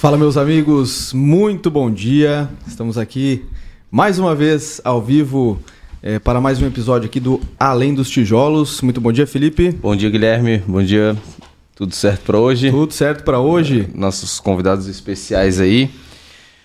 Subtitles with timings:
[0.00, 2.48] Fala, meus amigos, muito bom dia.
[2.66, 3.44] Estamos aqui
[3.90, 5.60] mais uma vez ao vivo
[6.02, 8.80] é, para mais um episódio aqui do Além dos Tijolos.
[8.80, 9.72] Muito bom dia, Felipe.
[9.72, 10.56] Bom dia, Guilherme.
[10.66, 11.14] Bom dia.
[11.76, 12.70] Tudo certo para hoje?
[12.70, 13.90] Tudo certo para hoje.
[13.92, 15.90] É, nossos convidados especiais aí.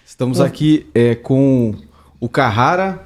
[0.06, 1.75] Estamos aqui é, com
[2.21, 3.06] o Carrara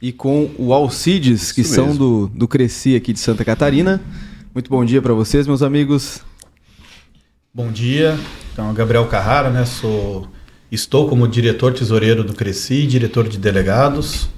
[0.00, 1.98] e com o Alcides, que Isso são mesmo.
[1.98, 4.00] do, do Cresci aqui de Santa Catarina.
[4.54, 6.20] Muito bom dia para vocês, meus amigos.
[7.52, 8.16] Bom dia.
[8.54, 9.64] Então, Gabriel Carrara, né?
[9.64, 10.28] Sou,
[10.70, 14.28] estou como diretor tesoureiro do Cresci, diretor de delegados.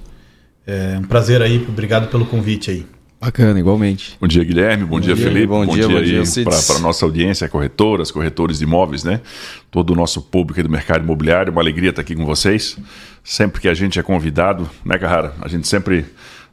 [0.65, 2.85] É um prazer aí, obrigado pelo convite aí.
[3.21, 4.17] Bacana, igualmente.
[4.19, 4.85] Bom dia, Guilherme.
[4.85, 5.45] Bom, bom dia, dia, Felipe.
[5.45, 9.21] Bom, bom dia, dia, bom dia para a nossa audiência, corretoras, corretores de imóveis, né?
[9.69, 11.51] Todo o nosso público do mercado imobiliário.
[11.51, 12.75] Uma alegria estar aqui com vocês.
[13.23, 15.35] Sempre que a gente é convidado, né, Carrara?
[15.41, 16.05] A gente sempre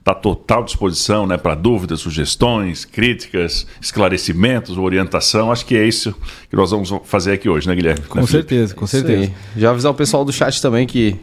[0.04, 5.50] está à total disposição né, para dúvidas, sugestões, críticas, esclarecimentos, orientação.
[5.50, 6.14] Acho que é isso
[6.50, 8.02] que nós vamos fazer aqui hoje, né, Guilherme?
[8.02, 9.32] Com né, certeza, com certeza.
[9.56, 11.16] Já avisar o pessoal do chat também que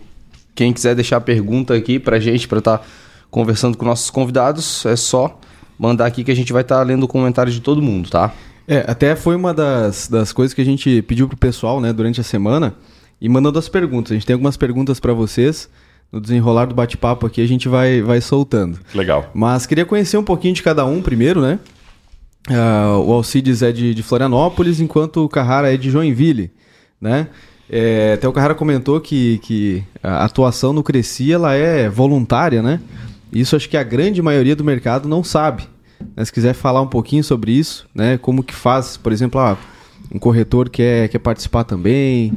[0.55, 2.85] quem quiser deixar pergunta aqui para a gente, para estar tá
[3.29, 5.39] conversando com nossos convidados, é só
[5.77, 8.33] mandar aqui que a gente vai estar tá lendo o comentário de todo mundo, tá?
[8.67, 12.19] É, até foi uma das, das coisas que a gente pediu pro pessoal, né, durante
[12.19, 12.73] a semana
[13.21, 14.11] e mandando as perguntas.
[14.11, 15.69] A gente tem algumas perguntas para vocês
[16.11, 18.79] no desenrolar do bate-papo aqui a gente vai, vai soltando.
[18.93, 19.29] Legal.
[19.33, 21.59] Mas queria conhecer um pouquinho de cada um primeiro, né?
[22.49, 26.51] Uh, o Alcides é de, de, Florianópolis, enquanto o Carrara é de Joinville,
[26.99, 27.27] né?
[27.69, 32.81] É, até o Carrara comentou que, que a atuação no Cresci ela é voluntária, né?
[33.31, 35.63] Isso acho que a grande maioria do mercado não sabe.
[36.17, 36.25] Né?
[36.25, 38.17] Se quiser falar um pouquinho sobre isso, né?
[38.17, 39.57] Como que faz, por exemplo, ah,
[40.13, 42.33] um corretor quer, quer participar também,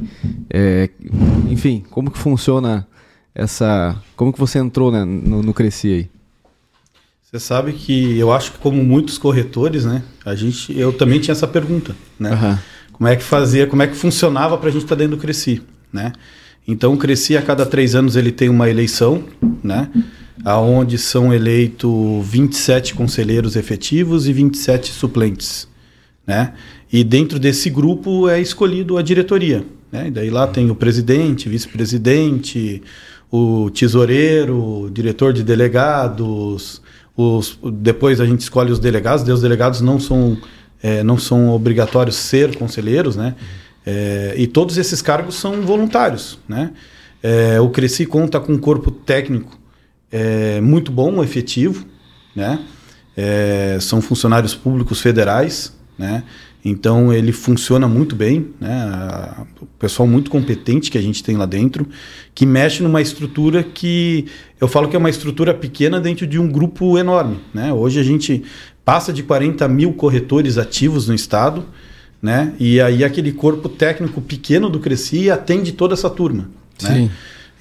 [0.49, 0.89] é,
[1.49, 2.87] enfim, como que funciona
[3.35, 4.01] essa.
[4.15, 6.09] Como que você entrou né, no, no Cresci aí?
[7.21, 11.33] Você sabe que eu acho que como muitos corretores, né, a gente, eu também tinha
[11.33, 12.31] essa pergunta, né?
[12.31, 12.57] Uhum.
[12.93, 15.21] Como é que fazia, como é que funcionava para a gente estar tá dentro do
[15.21, 15.61] Cresci,
[15.91, 16.13] né?
[16.65, 19.23] Então o Cresci a cada três anos ele tem uma eleição,
[19.61, 19.89] né?
[20.45, 21.91] Aonde são eleitos
[22.25, 25.67] 27 conselheiros efetivos e 27 suplentes,
[26.25, 26.53] né?
[26.91, 30.07] E dentro desse grupo é escolhido a diretoria, né?
[30.07, 32.81] E daí lá tem o presidente, vice-presidente,
[33.31, 36.81] o tesoureiro, o diretor de delegados,
[37.15, 40.37] os, depois a gente escolhe os delegados, os delegados não são,
[40.81, 43.35] é, não são obrigatórios ser conselheiros, né?
[43.85, 46.71] É, e todos esses cargos são voluntários, né?
[47.21, 49.59] É, o Cresci conta com um corpo técnico
[50.11, 51.85] é, muito bom, efetivo,
[52.35, 52.59] né?
[53.17, 56.23] É, são funcionários públicos federais, né?
[56.67, 59.45] Então ele funciona muito bem, né?
[59.61, 61.87] O pessoal muito competente que a gente tem lá dentro,
[62.33, 64.25] que mexe numa estrutura que
[64.59, 67.71] eu falo que é uma estrutura pequena dentro de um grupo enorme, né?
[67.71, 68.41] Hoje a gente
[68.83, 71.63] passa de 40 mil corretores ativos no estado,
[72.19, 72.53] né?
[72.59, 76.49] E aí aquele corpo técnico pequeno do Cresci atende toda essa turma,
[76.81, 76.95] né?
[76.95, 77.11] Sim.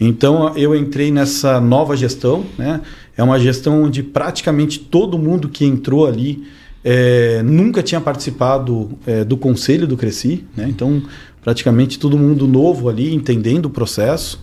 [0.00, 2.80] Então eu entrei nessa nova gestão, né?
[3.14, 6.42] É uma gestão onde praticamente todo mundo que entrou ali
[6.84, 10.66] é, nunca tinha participado é, do conselho do Cresci, né?
[10.68, 11.02] então
[11.42, 14.40] praticamente todo mundo novo ali, entendendo o processo.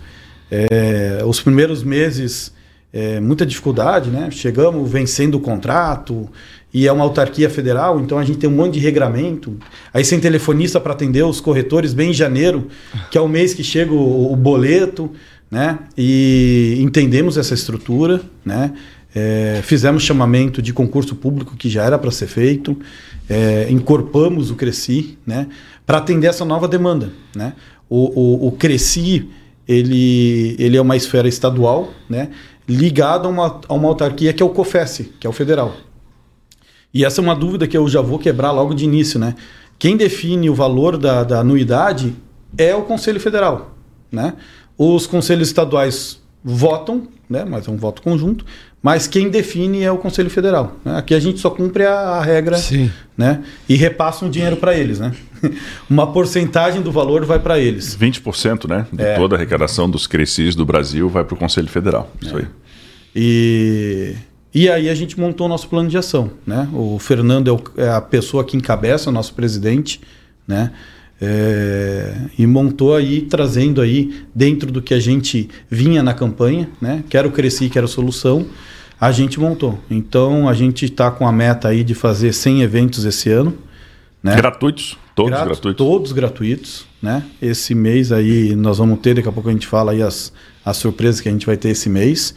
[0.50, 2.52] É, os primeiros meses,
[2.92, 4.30] é, muita dificuldade, né?
[4.32, 6.30] chegamos vencendo o contrato,
[6.74, 9.58] e é uma autarquia federal, então a gente tem um monte de regramento.
[9.94, 12.68] Aí sem telefonista para atender os corretores bem em janeiro,
[13.10, 15.12] que é o mês que chega o, o boleto,
[15.50, 15.80] né?
[15.98, 18.74] E entendemos essa estrutura, né?
[19.14, 22.78] É, fizemos chamamento de concurso público que já era para ser feito,
[23.30, 25.48] é, incorporamos o Cresci né,
[25.86, 27.12] para atender essa nova demanda.
[27.36, 27.54] Né?
[27.90, 29.30] O, o, o, Cresci
[29.68, 32.30] ele, ele é uma esfera estadual né,
[32.68, 35.76] ligada a uma, a uma autarquia que é o COFES, que é o federal.
[36.94, 39.20] E essa é uma dúvida que eu já vou quebrar logo de início.
[39.20, 39.36] Né?
[39.78, 42.14] Quem define o valor da, da anuidade
[42.58, 43.76] é o Conselho Federal.
[44.12, 44.34] Né?
[44.78, 48.46] Os conselhos estaduais votam, né, mas é um voto conjunto,
[48.82, 50.76] mas quem define é o Conselho Federal.
[50.84, 50.98] Né?
[50.98, 52.58] Aqui a gente só cumpre a, a regra
[53.16, 53.44] né?
[53.70, 55.00] e repassa um dinheiro para eles.
[55.00, 55.14] Né?
[55.88, 57.96] Uma porcentagem do valor vai para eles.
[57.96, 58.88] 20% né?
[58.92, 59.16] de é.
[59.16, 62.12] toda a arrecadação dos Crescis do Brasil vai para o Conselho Federal.
[62.20, 62.42] Isso é.
[62.42, 62.48] aí.
[63.16, 64.16] E,
[64.54, 66.32] e aí a gente montou o nosso plano de ação.
[66.46, 66.68] Né?
[66.74, 70.02] O Fernando é, o, é a pessoa que encabeça, o nosso presidente.
[70.48, 70.72] Né?
[71.24, 77.04] É, e montou aí, trazendo aí, dentro do que a gente vinha na campanha, né?
[77.08, 78.48] Quero crescer, quero solução,
[79.00, 79.78] a gente montou.
[79.90, 83.54] Então, a gente está com a meta aí de fazer 100 eventos esse ano.
[84.24, 84.36] Né?
[84.36, 84.98] Gratuitos?
[85.14, 85.86] Todos Gratu gratuitos?
[85.86, 87.24] Todos gratuitos, né?
[87.40, 90.34] Esse mês aí nós vamos ter, daqui a pouco a gente fala aí as,
[90.66, 92.34] as surpresas que a gente vai ter esse mês.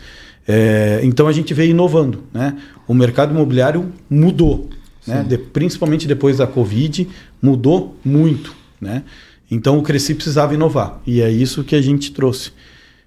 [0.46, 2.58] É, então, a gente veio inovando, né?
[2.86, 4.68] O mercado imobiliário mudou,
[5.06, 5.24] né?
[5.26, 7.08] De, principalmente depois da Covid,
[7.40, 8.63] mudou muito.
[8.80, 9.02] Né?
[9.50, 12.52] Então o Cresci precisava inovar e é isso que a gente trouxe.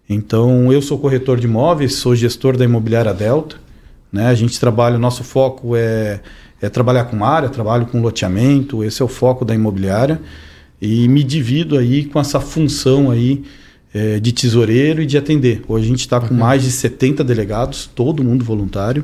[0.10, 3.58] Então eu sou corretor de imóveis, sou gestor da imobiliária Delta.
[4.12, 4.28] Né?
[4.28, 6.22] A gente trabalha, o nosso foco é,
[6.62, 10.22] é trabalhar com área, trabalho com loteamento, esse é o foco da imobiliária
[10.81, 13.44] e me divido aí com essa função aí
[13.94, 15.64] é, de tesoureiro e de atender.
[15.68, 19.04] Hoje a gente está com mais de 70 delegados, todo mundo voluntário.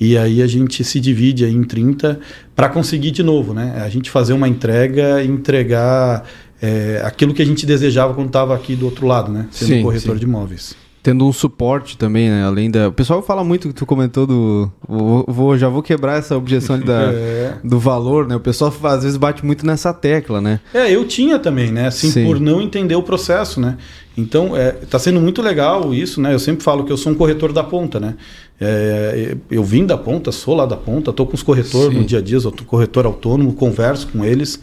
[0.00, 2.20] E aí a gente se divide em 30
[2.54, 3.82] para conseguir de novo, né?
[3.84, 6.24] A gente fazer uma entrega e entregar
[6.62, 9.46] é, aquilo que a gente desejava quando estava aqui do outro lado, né?
[9.50, 10.20] Sendo sim, corretor sim.
[10.20, 10.76] de imóveis
[11.08, 12.44] tendo um suporte também, né?
[12.44, 12.88] Além da.
[12.88, 14.70] O pessoal fala muito que tu comentou do.
[14.86, 17.54] Vou, vou já vou quebrar essa objeção da, é.
[17.64, 18.36] do valor, né?
[18.36, 20.60] O pessoal às vezes bate muito nessa tecla, né?
[20.74, 21.86] É, eu tinha também, né?
[21.86, 22.26] Assim, Sim.
[22.26, 23.78] por não entender o processo, né?
[24.18, 26.34] Então, é, tá sendo muito legal isso, né?
[26.34, 28.16] Eu sempre falo que eu sou um corretor da ponta, né?
[28.60, 32.18] É, eu vim da ponta, sou lá da ponta, tô com os corretores no dia
[32.18, 34.58] a dia, tô corretor autônomo, converso com eles.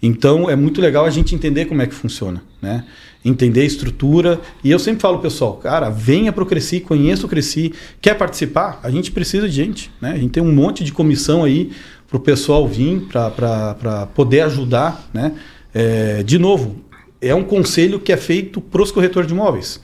[0.00, 2.84] Então, é muito legal a gente entender como é que funciona, né?
[3.24, 4.40] entender a estrutura.
[4.62, 7.74] E eu sempre falo, pessoal, cara, venha para o Cresci, conheça o Cresci.
[8.00, 8.78] Quer participar?
[8.80, 9.90] A gente precisa de gente.
[10.00, 10.12] Né?
[10.12, 11.72] A gente tem um monte de comissão aí
[12.08, 15.10] para o pessoal vir, para poder ajudar.
[15.12, 15.32] Né?
[15.74, 16.76] É, de novo,
[17.20, 19.80] é um conselho que é feito para os corretores de imóveis.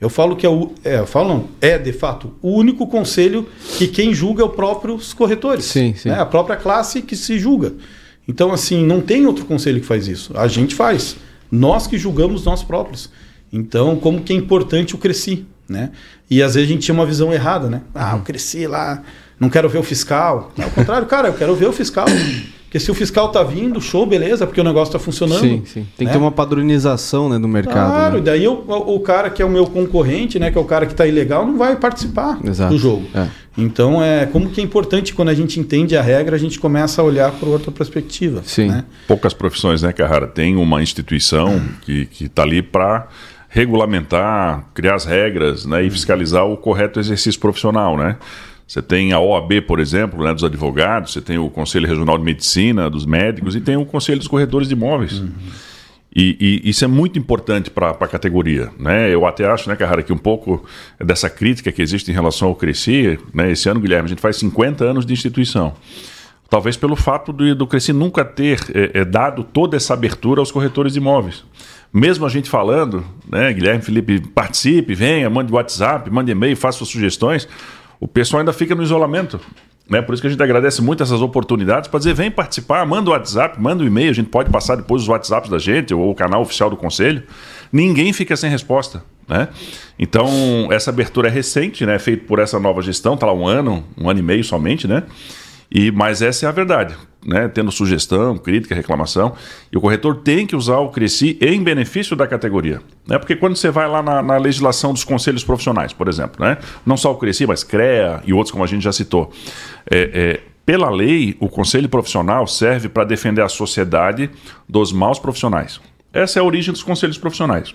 [0.00, 3.48] Eu falo que é, o, é, eu falo não, é de fato o único conselho
[3.76, 5.64] que quem julga é o próprio os corretores.
[5.64, 6.08] Sim, sim.
[6.08, 6.20] Né?
[6.20, 7.72] A própria classe que se julga.
[8.26, 10.36] Então, assim, não tem outro conselho que faz isso.
[10.36, 11.16] A gente faz.
[11.50, 13.10] Nós que julgamos nós próprios.
[13.52, 15.90] Então, como que é importante o cresci, né?
[16.30, 17.80] E às vezes a gente tinha uma visão errada, né?
[17.94, 19.02] Ah, eu cresci lá,
[19.40, 20.52] não quero ver o fiscal.
[20.62, 22.06] Ao contrário, cara, eu quero ver o fiscal.
[22.68, 25.40] Porque se o fiscal tá vindo, show, beleza, porque o negócio está funcionando.
[25.40, 25.86] Sim, sim.
[25.96, 26.12] Tem né?
[26.12, 27.90] que ter uma padronização né, no mercado.
[27.90, 28.20] Claro, né?
[28.20, 30.92] daí o, o, cara que é o meu concorrente, né, que é o cara que
[30.92, 32.74] está ilegal, não vai participar Exato.
[32.74, 33.06] do jogo.
[33.14, 33.26] É.
[33.56, 37.00] Então, é como que é importante quando a gente entende a regra, a gente começa
[37.00, 38.42] a olhar por outra perspectiva.
[38.44, 38.68] Sim.
[38.68, 38.84] Né?
[39.06, 40.26] Poucas profissões, né, Carrara?
[40.26, 43.08] Tem uma instituição que está ali para
[43.48, 48.16] regulamentar, criar as regras né, e fiscalizar o correto exercício profissional, né?
[48.68, 52.24] Você tem a OAB, por exemplo, né, dos advogados, você tem o Conselho Regional de
[52.24, 55.20] Medicina, dos médicos, e tem o Conselho dos Corredores de Imóveis.
[55.20, 55.32] Uhum.
[56.14, 58.70] E, e, isso é muito importante para a categoria.
[58.78, 59.12] Né?
[59.12, 60.62] Eu até acho, né, Carrara, que um pouco
[61.02, 64.36] dessa crítica que existe em relação ao Cresci, né, esse ano, Guilherme, a gente faz
[64.36, 65.72] 50 anos de instituição.
[66.50, 70.52] Talvez pelo fato do, do Cresci nunca ter é, é, dado toda essa abertura aos
[70.52, 71.42] corretores de imóveis.
[71.90, 76.90] Mesmo a gente falando, né, Guilherme, Felipe, participe, venha, mande WhatsApp, mande e-mail, faça suas
[76.90, 77.48] sugestões
[78.00, 79.40] o pessoal ainda fica no isolamento.
[79.88, 80.02] Né?
[80.02, 83.12] Por isso que a gente agradece muito essas oportunidades para dizer, vem participar, manda o
[83.12, 86.14] WhatsApp, manda o e-mail, a gente pode passar depois os WhatsApps da gente ou o
[86.14, 87.22] canal oficial do Conselho.
[87.72, 89.02] Ninguém fica sem resposta.
[89.26, 89.48] Né?
[89.98, 90.28] Então,
[90.70, 91.98] essa abertura é recente, né?
[91.98, 95.02] feito por essa nova gestão, está lá um ano, um ano e meio somente, né?
[95.70, 96.96] E, mas essa é a verdade,
[97.28, 97.46] né?
[97.46, 99.34] tendo sugestão, crítica, reclamação.
[99.70, 102.80] E o corretor tem que usar o Cresci em benefício da categoria.
[103.06, 103.18] Né?
[103.18, 106.56] Porque quando você vai lá na, na, legislação dos conselhos profissionais, por exemplo, né?
[106.86, 109.30] não só o Cresci, mas CREA e outros, como a gente já citou.
[109.90, 114.30] É, é, pela lei, o conselho profissional serve para defender a sociedade
[114.66, 115.80] dos maus profissionais.
[116.12, 117.74] Essa é a origem dos conselhos profissionais.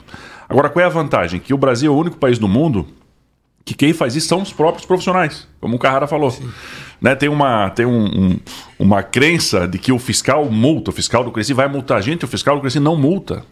[0.49, 1.39] Agora, qual é a vantagem?
[1.39, 2.87] Que o Brasil é o único país do mundo
[3.65, 6.35] que quem faz isso são os próprios profissionais, como o Carrara falou.
[7.01, 8.39] Né, tem uma, tem um, um,
[8.79, 12.25] uma crença de que o fiscal multa, o fiscal do Cresci vai multar a gente,
[12.25, 13.45] o fiscal do Cresci não multa.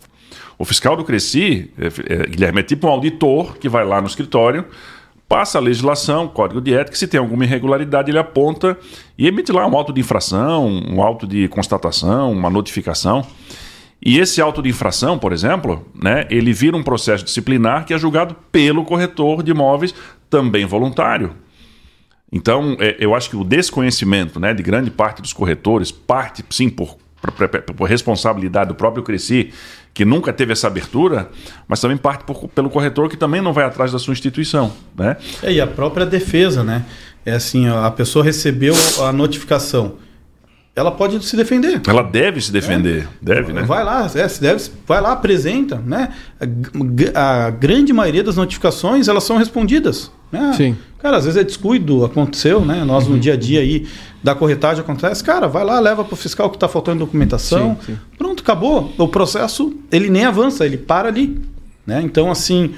[0.57, 4.07] O fiscal do Cresci, é, é, Guilherme, é tipo um auditor que vai lá no
[4.07, 4.65] escritório,
[5.27, 8.77] passa a legislação, código de ética, se tem alguma irregularidade ele aponta
[9.17, 13.25] e emite lá um auto de infração, um auto de constatação, uma notificação.
[14.03, 17.97] E esse auto de infração, por exemplo, né, ele vira um processo disciplinar que é
[17.97, 19.93] julgado pelo corretor de imóveis,
[20.29, 21.35] também voluntário.
[22.31, 26.69] Então, é, eu acho que o desconhecimento né, de grande parte dos corretores, parte sim
[26.69, 29.51] por, por, por responsabilidade do próprio Cresci,
[29.93, 31.29] que nunca teve essa abertura,
[31.67, 34.71] mas também parte por, pelo corretor que também não vai atrás da sua instituição.
[34.97, 35.17] Né?
[35.43, 36.85] É, e a própria defesa, né?
[37.23, 39.97] É assim, a pessoa recebeu a notificação
[40.73, 41.81] ela pode se defender.
[41.85, 43.07] Ela deve se defender, é.
[43.21, 43.63] deve, né?
[43.63, 46.13] Vai lá, é, se deve, vai lá, apresenta, né?
[47.13, 50.09] A, a, grande maioria das notificações elas são respondidas.
[50.31, 50.53] Né?
[50.55, 50.77] Sim.
[50.99, 52.85] Cara, às vezes é descuido, aconteceu, né?
[52.85, 53.85] Nós no dia a dia aí
[54.23, 57.93] da corretagem acontece, cara, vai lá, leva para o fiscal que está faltando documentação, sim,
[57.93, 57.99] sim.
[58.17, 58.93] pronto, acabou.
[58.97, 61.37] O processo ele nem avança, ele para ali,
[61.85, 62.01] né?
[62.01, 62.75] Então assim,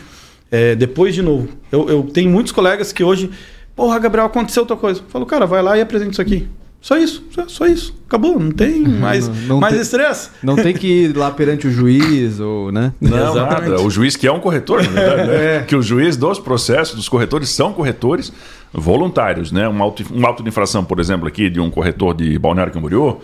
[0.50, 3.30] é, depois de novo, eu, eu tenho muitos colegas que hoje,
[3.76, 5.04] porra, Gabriel, aconteceu outra coisa.
[5.10, 6.48] Falo, cara, vai lá e apresenta isso aqui.
[6.84, 7.96] Só isso, só isso.
[8.06, 10.30] Acabou, não tem mais, não, não mais estresse.
[10.44, 12.92] Não tem que ir lá perante o juiz, ou, né?
[13.00, 13.82] Não, nada.
[13.82, 15.56] O juiz que é um corretor, na verdade, né?
[15.60, 15.64] é.
[15.64, 18.34] Que o juiz dos processos, dos corretores, são corretores
[18.74, 19.68] voluntários, né?
[19.70, 23.22] Um auto, um auto de infração, por exemplo, aqui de um corretor de Balneário Camboriú,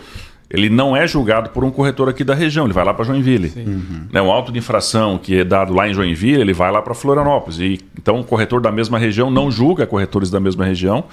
[0.48, 3.52] ele não é julgado por um corretor aqui da região, ele vai lá para Joinville.
[3.54, 4.06] Uhum.
[4.10, 6.94] Né, um auto de infração que é dado lá em Joinville, ele vai lá para
[6.94, 7.60] Florianópolis.
[7.60, 11.04] E, então, o corretor da mesma região não julga corretores da mesma região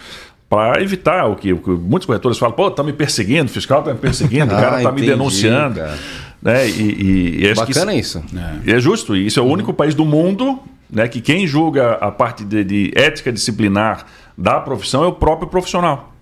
[0.50, 3.84] para evitar o que, o que, muitos corretores falam, pô, tá me perseguindo, o fiscal
[3.84, 5.80] tá me perseguindo, o cara ah, tá entendi, me denunciando.
[5.80, 5.98] Cara.
[6.42, 6.70] Né?
[6.70, 8.24] E, e, e Bacana isso.
[8.26, 8.38] isso.
[8.66, 8.72] É.
[8.74, 9.16] é justo.
[9.16, 12.64] E isso é o único país do mundo né, que quem julga a parte de,
[12.64, 14.06] de ética disciplinar
[14.38, 16.14] da profissão é o próprio profissional.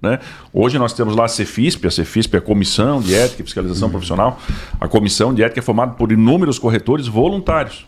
[0.00, 0.18] Né?
[0.52, 3.86] Hoje nós temos lá a Cefisp, a Cefisp é a Comissão de Ética e Fiscalização
[3.86, 3.92] uhum.
[3.92, 4.38] Profissional.
[4.80, 7.86] A Comissão de Ética é formada por inúmeros corretores voluntários,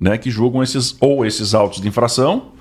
[0.00, 2.52] né, que julgam esses ou esses autos de infração,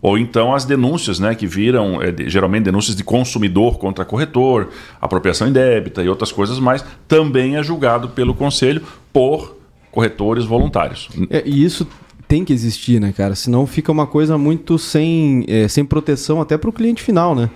[0.00, 4.68] ou então as denúncias, né, que viram é, geralmente denúncias de consumidor contra corretor,
[5.00, 9.56] apropriação indébita e outras coisas mais, também é julgado pelo conselho por
[9.90, 11.08] corretores voluntários.
[11.30, 11.86] É, e isso
[12.28, 13.34] tem que existir, né, cara?
[13.34, 17.50] Senão fica uma coisa muito sem, é, sem proteção até para o cliente final, né?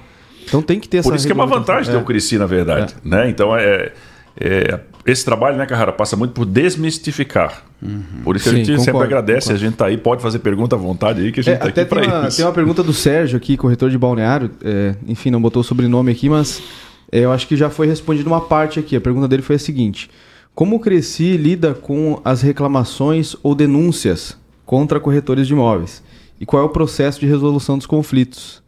[0.44, 1.08] Então tem que ter essa.
[1.08, 1.96] Por isso que é uma vantagem é.
[1.96, 2.94] ter o Cresci, na verdade.
[3.04, 3.08] É.
[3.08, 3.30] Né?
[3.30, 3.92] Então é,
[4.40, 7.62] é, esse trabalho, né, Carrara, passa muito por desmistificar.
[7.82, 8.02] Uhum.
[8.22, 9.48] Por isso Sim, a gente concordo, sempre agradece.
[9.48, 9.64] Concordo.
[9.64, 11.68] A gente tá aí, pode fazer pergunta à vontade aí, que a gente é, tá
[11.68, 12.36] aqui para isso.
[12.36, 14.50] Tem uma pergunta do Sérgio aqui, corretor de balneário.
[14.64, 16.62] É, enfim, não botou o sobrenome aqui, mas
[17.10, 18.94] é, eu acho que já foi respondida uma parte aqui.
[18.94, 20.08] A pergunta dele foi a seguinte:
[20.54, 26.02] Como o Cresci lida com as reclamações ou denúncias contra corretores de imóveis?
[26.40, 28.62] E qual é o processo de resolução dos conflitos?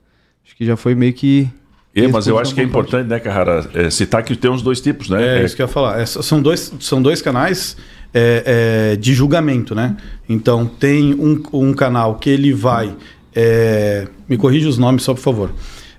[0.44, 1.48] Acho que já foi meio que
[1.94, 4.80] é, mas eu acho que é importante, né, Carrara, é, citar que tem os dois
[4.80, 5.38] tipos, né?
[5.38, 6.00] É, é, isso que eu ia falar.
[6.00, 7.76] É, são, dois, são dois canais
[8.12, 9.96] é, é, de julgamento, né?
[10.28, 12.94] Então, tem um, um canal que ele vai...
[13.34, 15.50] É, me corrija os nomes só, por favor.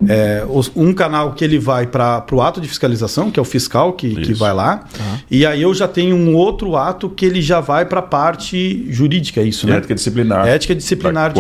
[0.08, 3.94] É, um canal que ele vai para o ato de fiscalização, que é o fiscal
[3.94, 4.84] que, que vai lá.
[5.00, 5.18] Uhum.
[5.32, 8.86] E aí eu já tenho um outro ato que ele já vai para a parte
[8.92, 9.78] jurídica, é isso, né?
[9.78, 10.48] Ética disciplinar.
[10.48, 11.40] Ética disciplinar de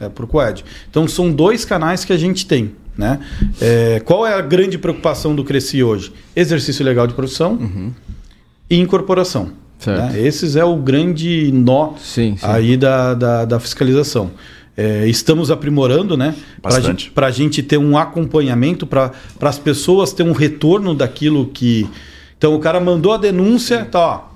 [0.00, 0.64] É, para o COED.
[0.90, 2.72] Então são dois canais que a gente tem.
[2.96, 3.20] Né?
[3.60, 6.12] É, qual é a grande preocupação do Cresci hoje?
[6.36, 7.92] Exercício legal de profissão uhum.
[8.68, 9.52] e incorporação.
[9.86, 10.20] Né?
[10.20, 12.46] Esses é o grande nó sim, sim.
[12.46, 14.30] aí da, da, da fiscalização.
[14.76, 16.34] É, estamos aprimorando, né?
[17.14, 21.86] Para a gente ter um acompanhamento, para as pessoas ter um retorno daquilo que.
[22.38, 24.28] Então o cara mandou a denúncia, tá,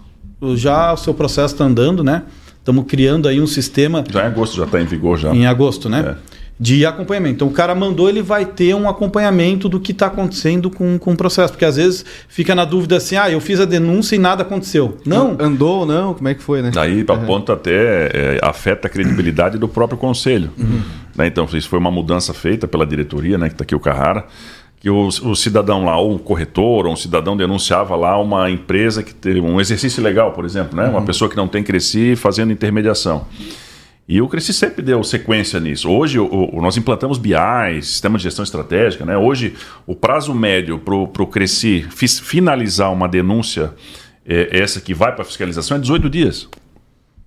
[0.42, 2.24] ó, já o seu processo está andando, né?
[2.58, 4.04] Estamos criando aí um sistema.
[4.10, 5.34] Já em agosto, já está em vigor já.
[5.34, 6.16] Em agosto, né?
[6.32, 7.36] É de acompanhamento.
[7.36, 11.12] Então, o cara mandou, ele vai ter um acompanhamento do que está acontecendo com, com
[11.12, 11.52] o processo.
[11.52, 14.96] Porque às vezes fica na dúvida assim: ah, eu fiz a denúncia e nada aconteceu.
[15.04, 15.36] Não.
[15.38, 16.14] Andou ou não?
[16.14, 16.70] Como é que foi, né?
[16.72, 17.26] Daí, para uhum.
[17.26, 20.50] ponto até é, afeta a credibilidade do próprio conselho.
[20.58, 20.80] Uhum.
[21.14, 21.26] Né?
[21.26, 24.24] Então, isso foi uma mudança feita pela diretoria, né, que está aqui o Carrara.
[24.78, 29.02] Que o, o, cidadão lá, ou um corretor, ou um cidadão denunciava lá uma empresa
[29.02, 30.84] que teve um exercício legal, por exemplo, né?
[30.84, 30.90] Uhum.
[30.90, 33.26] Uma pessoa que não tem cresci fazendo intermediação.
[34.08, 35.90] E o Cresci sempre deu sequência nisso.
[35.90, 37.34] Hoje o, o, nós implantamos BI,
[37.82, 39.04] Sistema de Gestão Estratégica.
[39.04, 39.16] Né?
[39.16, 41.84] Hoje o prazo médio para o Cresci
[42.22, 43.74] finalizar uma denúncia,
[44.24, 46.48] é, essa que vai para fiscalização, é 18 dias.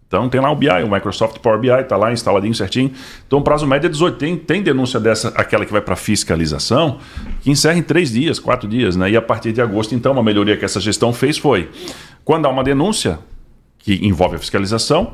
[0.08, 2.92] Então tem lá o BI, o Microsoft Power BI, está lá instaladinho certinho.
[3.28, 4.18] Então o prazo médio é 18.
[4.18, 7.00] Tem, tem denúncia dessa, aquela que vai para fiscalização,
[7.42, 8.96] que encerra em 3 dias, 4 dias.
[8.96, 9.12] Né?
[9.12, 11.70] E a partir de agosto, então, uma melhoria que essa gestão fez foi,
[12.24, 13.20] quando há uma denúncia
[13.78, 15.14] que envolve a fiscalização,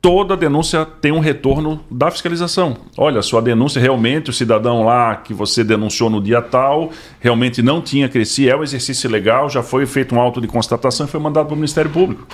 [0.00, 2.76] toda denúncia tem um retorno da fiscalização.
[2.96, 6.90] Olha, sua denúncia realmente, o cidadão lá que você denunciou no dia tal,
[7.20, 11.06] realmente não tinha crescido, é um exercício legal, já foi feito um auto de constatação
[11.06, 12.26] e foi mandado para o Ministério Público.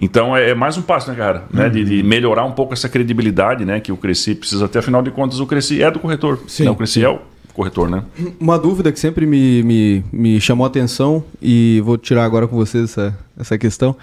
[0.00, 1.44] Então é, é, mais um passo, né, cara?
[1.52, 1.60] Uhum.
[1.60, 1.68] Né?
[1.68, 4.78] De, de, melhorar um pouco essa credibilidade né, que o Cresci precisa ter.
[4.78, 6.40] Afinal de contas, o Cresci é do corretor.
[6.48, 6.64] Sim.
[6.64, 6.70] Né?
[6.70, 7.20] O Cresci é o
[7.52, 8.02] corretor, né?
[8.38, 12.56] Uma dúvida que sempre me, me, me chamou a atenção e vou tirar agora com
[12.56, 13.94] vocês essa, essa questão.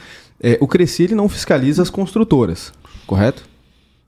[0.42, 2.72] É, o Cresci ele não fiscaliza as construtoras,
[3.06, 3.44] correto?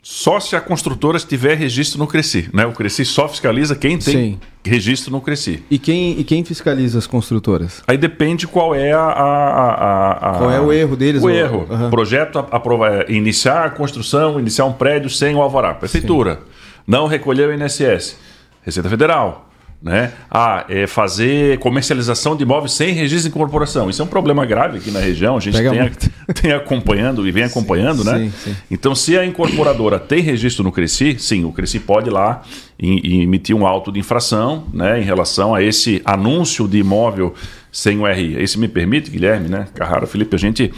[0.01, 2.65] Só se a construtora tiver registro no Cresci, né?
[2.65, 4.39] O Cresci só fiscaliza quem tem Sim.
[4.65, 5.63] registro no Cresci.
[5.69, 7.83] E quem, e quem fiscaliza as construtoras?
[7.85, 9.01] Aí depende qual é a...
[9.01, 11.21] a, a qual é o erro deles?
[11.21, 11.31] O ou...
[11.31, 11.67] erro.
[11.69, 11.89] Uhum.
[11.89, 15.73] Projeto aprova, é, iniciar a construção, iniciar um prédio sem o alvará.
[15.73, 16.35] Prefeitura.
[16.35, 16.41] Sim.
[16.87, 18.17] Não recolheu o INSS.
[18.61, 19.48] Receita Federal.
[19.81, 20.11] Né?
[20.29, 23.89] Ah, é fazer comercialização de imóveis sem registro de incorporação.
[23.89, 25.37] Isso é um problema grave aqui na região.
[25.37, 25.91] A gente tem,
[26.35, 28.17] tem, acompanhando e vem acompanhando, sim, né?
[28.17, 28.55] Sim, sim.
[28.69, 32.43] Então, se a incorporadora tem registro no Cresci, sim, o Cresci pode ir lá
[32.77, 37.33] e, e emitir um auto de infração né, em relação a esse anúncio de imóvel
[37.71, 38.35] sem o RI.
[38.37, 39.67] Esse me permite, Guilherme, né?
[39.73, 40.73] Carrara, Felipe, a gente.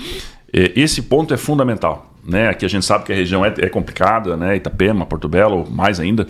[0.53, 2.10] É, esse ponto é fundamental.
[2.23, 2.49] Né?
[2.49, 4.55] Aqui a gente sabe que a região é, é complicada, né?
[4.55, 6.27] Itapema, Porto Belo, mais ainda.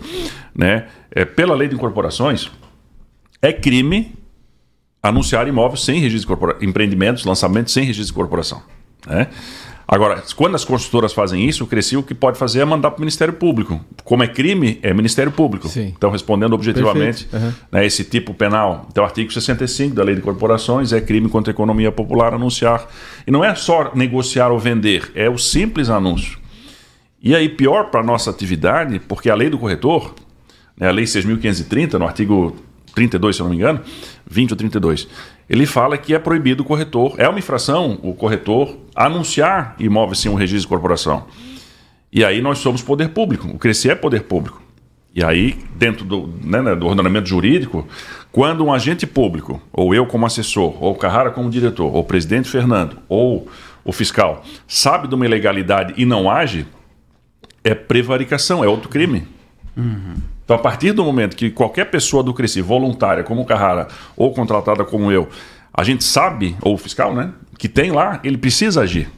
[0.54, 0.86] Né?
[1.10, 2.50] É, pela lei de incorporações,
[3.40, 4.14] é crime
[5.02, 8.62] anunciar imóveis sem registro de corporação, empreendimentos, lançamentos sem registro de corporação.
[9.06, 9.26] Né?
[9.92, 12.96] Agora, quando as construtoras fazem isso, o Cresci o que pode fazer é mandar para
[12.96, 13.78] o Ministério Público.
[14.02, 15.68] Como é crime, é Ministério Público.
[15.68, 15.92] Sim.
[15.94, 17.52] Então, respondendo objetivamente, Uhum.
[17.70, 18.86] né, esse tipo penal.
[18.90, 22.88] Então, o artigo 65 da Lei de Corporações é crime contra a economia popular anunciar.
[23.26, 26.38] E não é só negociar ou vender, é o simples anúncio.
[27.22, 30.14] E aí, pior para a nossa atividade, porque a lei do corretor,
[30.74, 32.56] né, a lei 6.530, no artigo
[32.94, 33.80] 32, se eu não me engano,
[34.26, 35.08] 20 ou 32,
[35.48, 40.30] ele fala que é proibido o corretor, é uma infração o corretor anunciar imóveis sem
[40.30, 41.26] um registro de corporação.
[42.12, 44.62] E aí nós somos poder público, o Crescer é poder público.
[45.14, 47.86] E aí, dentro do, né, né, do ordenamento jurídico,
[48.30, 52.48] quando um agente público, ou eu como assessor, ou Carrara como diretor, ou o presidente
[52.48, 53.46] Fernando, ou
[53.84, 56.66] o fiscal, sabe de uma ilegalidade e não age,
[57.62, 59.28] é prevaricação, é outro crime.
[60.52, 64.34] Então, a partir do momento que qualquer pessoa do Cresci, voluntária, como o Carrara, ou
[64.34, 65.26] contratada como eu,
[65.72, 69.08] a gente sabe, ou o fiscal, né, que tem lá, ele precisa agir.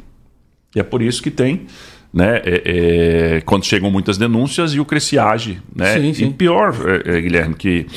[0.76, 1.66] E é por isso que tem,
[2.12, 5.60] né, é, é, quando chegam muitas denúncias e o Cresci age.
[5.74, 5.94] Né?
[5.98, 6.26] Sim, sim.
[6.28, 7.88] E pior, é, é, Guilherme, que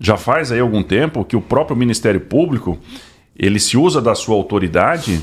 [0.00, 2.76] já faz aí algum tempo que o próprio Ministério Público
[3.36, 5.20] ele se usa da sua autoridade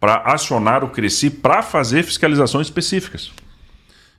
[0.00, 3.30] para acionar o Cresci para fazer fiscalizações específicas.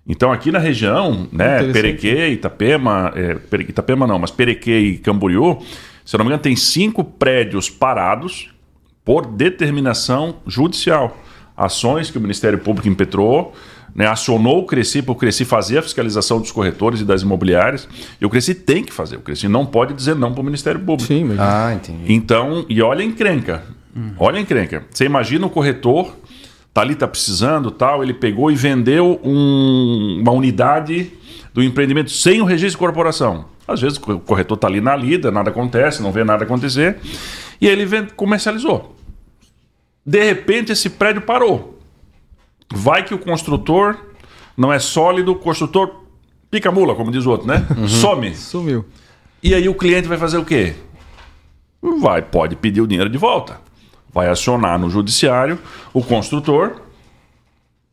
[0.08, 1.64] Então, aqui na região, né.
[1.74, 5.58] Perequê, Itapema, é, Pere- Itapema não, mas Perequê e Camboriú,
[6.06, 8.50] se eu não me engano, tem cinco prédios parados
[9.04, 11.18] por determinação judicial.
[11.56, 13.54] Ações que o Ministério Público impetrou,
[13.96, 17.90] né, acionou o Cresci para o Cresci fazer a fiscalização dos corretores e das imobiliárias.
[18.22, 19.16] E o Cresci tem que fazer.
[19.18, 21.08] O Cresci não pode dizer não para o Ministério Público.
[21.08, 21.40] Sim, mas...
[21.40, 22.14] Ah, entendi.
[22.14, 23.64] Então, e olha a encrenca.
[24.20, 24.84] Olha a encrenca.
[24.92, 26.16] Você imagina o corretor,
[26.78, 31.12] tá ali, tá precisando, tal, ele pegou e vendeu um- uma unidade
[31.52, 33.46] do empreendimento sem o registro de corporação.
[33.68, 37.00] Às vezes o corretor tá ali na lida, nada acontece, não vê nada acontecer,
[37.60, 38.96] e ele vende- comercializou.
[40.06, 41.80] De repente esse prédio parou.
[42.72, 43.98] Vai que o construtor
[44.56, 45.90] não é sólido, o construtor
[46.52, 47.66] pica mula, como diz o outro, né?
[47.88, 48.36] Some.
[48.36, 48.86] Sumiu.
[49.42, 50.76] E aí o cliente vai fazer o quê?
[52.00, 53.66] Vai, pode pedir o dinheiro de volta.
[54.14, 55.60] Vai acionar no judiciário
[55.94, 56.82] o construtor,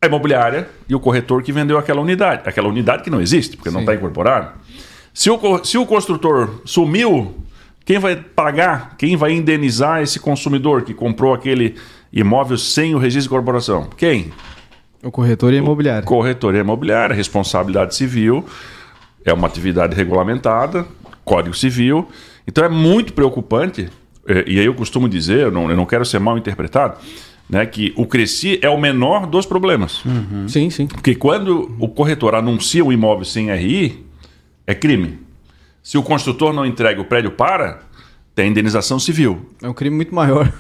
[0.01, 2.43] a imobiliária e o corretor que vendeu aquela unidade.
[2.47, 4.53] Aquela unidade que não existe, porque não está incorporado.
[5.13, 7.35] Se o, se o construtor sumiu,
[7.85, 11.77] quem vai pagar, quem vai indenizar esse consumidor que comprou aquele
[12.13, 13.89] imóvel sem o registro de corporação?
[13.97, 14.33] Quem?
[15.03, 16.03] O corretor e a imobiliária.
[16.03, 18.45] Corretoria imobiliária, responsabilidade civil,
[19.25, 20.87] é uma atividade regulamentada,
[21.25, 22.09] Código Civil.
[22.47, 23.91] Então é muito preocupante,
[24.47, 26.99] e aí eu costumo dizer, eu não, eu não quero ser mal interpretado,
[27.49, 30.03] né, que o Cresci é o menor dos problemas.
[30.49, 30.87] Sim, sim.
[30.87, 34.05] Porque quando o corretor anuncia um imóvel sem RI,
[34.67, 35.19] é crime.
[35.83, 37.81] Se o construtor não entrega o prédio para,
[38.35, 39.51] tem indenização civil.
[39.63, 40.51] É um crime muito maior.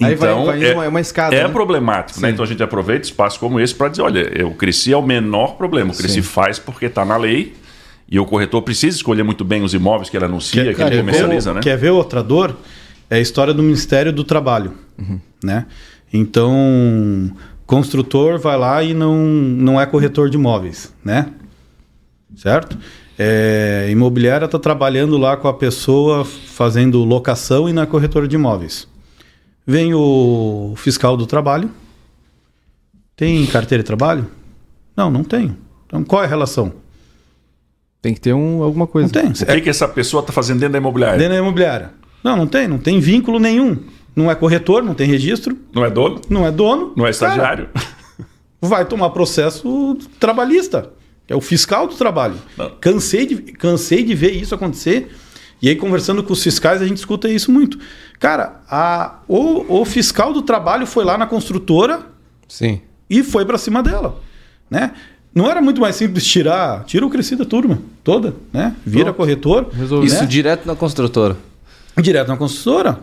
[0.00, 1.34] Aí vai, vai indo é, uma, uma escada.
[1.34, 1.48] é né?
[1.48, 2.30] problemático, né?
[2.30, 5.56] Então a gente aproveita espaços como esse para dizer, olha, eu cresci é o menor
[5.56, 5.92] problema.
[5.92, 6.22] O cresci Sim.
[6.22, 7.54] faz porque está na lei
[8.08, 11.50] e o corretor precisa escolher muito bem os imóveis que ele anuncia, que, ele comercializa,
[11.50, 11.62] ver, né?
[11.62, 12.56] Quer ver outra dor?
[13.10, 14.74] É a história do Ministério do Trabalho,
[15.42, 15.66] né?
[16.12, 17.30] Então,
[17.66, 21.30] construtor vai lá e não, não é corretor de imóveis, né?
[22.36, 22.78] Certo?
[23.18, 28.88] É, imobiliária está trabalhando lá com a pessoa fazendo locação e na corretora de imóveis.
[29.66, 31.70] Vem o fiscal do trabalho.
[33.16, 34.26] Tem carteira de trabalho?
[34.96, 35.56] Não, não tenho.
[35.86, 36.72] Então qual é a relação?
[38.02, 39.06] Tem que ter um, alguma coisa.
[39.06, 39.30] Não tem.
[39.30, 41.16] O que, que essa pessoa está fazendo dentro da imobiliária?
[41.16, 41.90] Dentro da imobiliária.
[42.24, 43.76] Não, não tem, não tem vínculo nenhum.
[44.16, 46.20] Não é corretor, não tem registro, Não é dono?
[46.30, 46.92] não é dono.
[46.96, 47.68] Não é Cara, estagiário?
[48.62, 50.90] vai tomar processo trabalhista,
[51.26, 52.36] que é o fiscal do trabalho.
[52.56, 52.70] Não.
[52.80, 55.14] Cansei de, cansei de ver isso acontecer.
[55.60, 57.78] E aí, conversando com os fiscais, a gente escuta isso muito.
[58.18, 62.00] Cara, a, o, o fiscal do trabalho foi lá na construtora
[62.48, 62.80] Sim.
[63.08, 64.20] e foi para cima dela,
[64.70, 64.92] né?
[65.34, 68.76] Não era muito mais simples tirar, tira o crescido da turma toda, né?
[68.86, 69.16] Vira Pronto.
[69.16, 70.06] corretor, Resolveu.
[70.06, 70.26] Isso né?
[70.26, 71.36] direto na construtora.
[72.00, 72.98] Direto na construtora.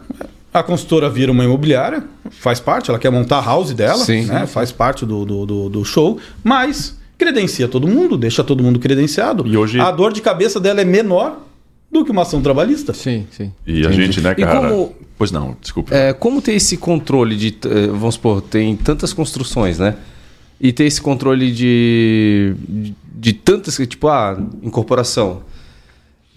[0.54, 4.26] A construtora vira uma imobiliária, faz parte, ela quer montar a house dela, Sim.
[4.26, 4.46] né?
[4.46, 9.48] faz parte do, do, do, do show, mas credencia todo mundo, deixa todo mundo credenciado.
[9.48, 11.40] E hoje- A dor de cabeça dela é menor
[11.90, 12.94] do que uma ação trabalhista.
[12.94, 13.54] Sim, sim.
[13.66, 13.96] E a Entendi.
[13.96, 14.60] gente, né, E cara?
[14.70, 15.96] como- Pois não, desculpa.
[15.96, 17.56] É, como ter esse controle de.
[17.66, 19.96] eh, Vamos supor, tem tantas construções, né?
[20.60, 22.56] E ter esse controle de.
[22.68, 23.78] de, de tantas.
[23.88, 25.44] Tipo, ah, incorporação.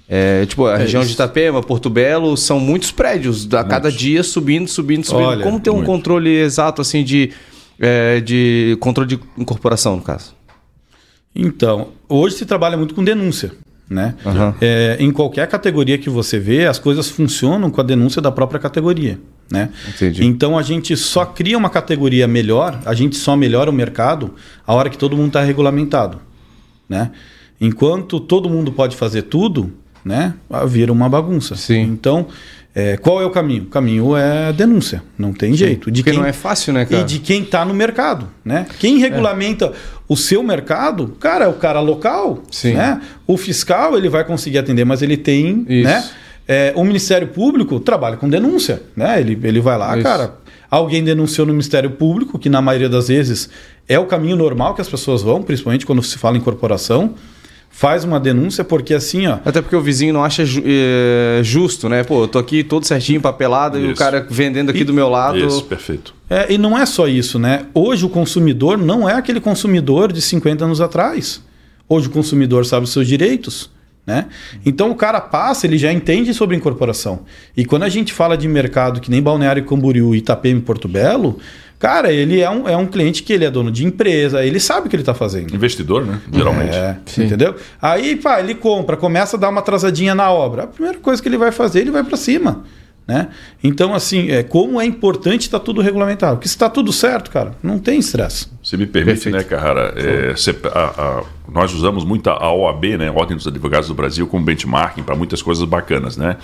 [0.08, 1.16] É, tipo, a região de isso.
[1.16, 5.26] Itapema, Porto Belo, são muitos prédios, a cada dia subindo, subindo, subindo.
[5.26, 5.86] Olha, como ter um muito.
[5.86, 7.32] controle exato, assim, de.
[7.80, 10.34] eh, de controle de incorporação, no caso?
[11.34, 13.52] Então, hoje se trabalha muito com denúncia.
[13.88, 14.14] Né?
[14.24, 14.54] Aham.
[14.60, 18.58] É, em qualquer categoria que você vê, as coisas funcionam com a denúncia da própria
[18.58, 19.18] categoria.
[19.50, 19.68] Né?
[20.20, 24.34] Então a gente só cria uma categoria melhor, a gente só melhora o mercado
[24.66, 26.18] a hora que todo mundo está regulamentado.
[26.88, 27.10] Né?
[27.60, 29.70] Enquanto todo mundo pode fazer tudo,
[30.04, 30.34] né,
[30.68, 31.56] vira uma bagunça.
[31.56, 31.80] Sim.
[31.82, 32.26] Então,
[32.74, 33.62] é, qual é o caminho?
[33.62, 35.58] O caminho é denúncia, não tem Sim.
[35.58, 35.90] jeito.
[35.92, 37.02] De Porque quem, não é fácil, né, cara?
[37.02, 38.66] E de quem está no mercado, né?
[38.80, 39.72] Quem regulamenta é.
[40.08, 42.74] o seu mercado, cara, é o cara local, Sim.
[42.74, 43.00] né?
[43.28, 45.88] O fiscal, ele vai conseguir atender, mas ele tem, Isso.
[45.88, 46.04] né?
[46.46, 49.20] É, o Ministério Público trabalha com denúncia, né?
[49.20, 50.02] Ele, ele vai lá, Isso.
[50.02, 50.34] cara,
[50.68, 53.48] alguém denunciou no Ministério Público, que na maioria das vezes
[53.88, 57.14] é o caminho normal que as pessoas vão, principalmente quando se fala em corporação
[57.76, 59.38] faz uma denúncia, porque assim, ó.
[59.44, 62.04] Até porque o vizinho não acha ju é, justo, né?
[62.04, 63.88] Pô, eu tô aqui todo certinho, papelado, isso.
[63.88, 65.36] e o cara vendendo aqui e, do meu lado.
[65.38, 66.14] Isso, perfeito.
[66.30, 67.66] É, e não é só isso, né?
[67.74, 71.42] Hoje o consumidor não é aquele consumidor de 50 anos atrás.
[71.88, 73.68] Hoje o consumidor sabe os seus direitos.
[74.06, 74.26] Né?
[74.66, 77.20] Então o cara passa, ele já entende sobre incorporação.
[77.56, 81.38] E quando a gente fala de mercado que nem Balneário Camboriú, Itapema e Porto Belo,
[81.78, 84.86] Cara, ele é um, é um cliente que ele é dono de empresa, ele sabe
[84.86, 85.54] o que ele está fazendo.
[85.54, 86.20] Investidor, né?
[86.32, 86.74] Geralmente.
[86.74, 87.56] É, entendeu?
[87.80, 90.64] Aí, pá, ele compra, começa a dar uma atrasadinha na obra.
[90.64, 92.64] A primeira coisa que ele vai fazer, ele vai para cima.
[93.06, 93.28] Né?
[93.62, 96.36] Então, assim, é, como é importante estar tá tudo regulamentado.
[96.36, 98.48] Porque se está tudo certo, cara, não tem estresse.
[98.62, 99.36] Se me permite, Perfeito.
[99.36, 100.34] né, Carrara, é,
[100.72, 105.02] a, a, nós usamos muito a OAB, né, Ordem dos Advogados do Brasil, como benchmarking
[105.02, 106.38] para muitas coisas bacanas, né?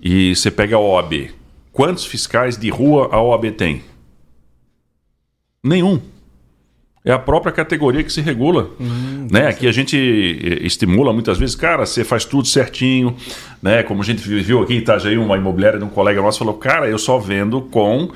[0.00, 1.30] E você pega a OAB.
[1.72, 3.82] Quantos fiscais de rua a OAB tem?
[5.68, 6.00] Nenhum.
[7.04, 8.70] É a própria categoria que se regula.
[8.80, 9.48] Hum, né?
[9.48, 13.14] Aqui a gente eh, estimula muitas vezes, cara, você faz tudo certinho.
[13.62, 13.82] Né?
[13.82, 16.88] Como a gente viu aqui em Itajaí, uma imobiliária de um colega nosso falou, cara,
[16.88, 18.10] eu só vendo com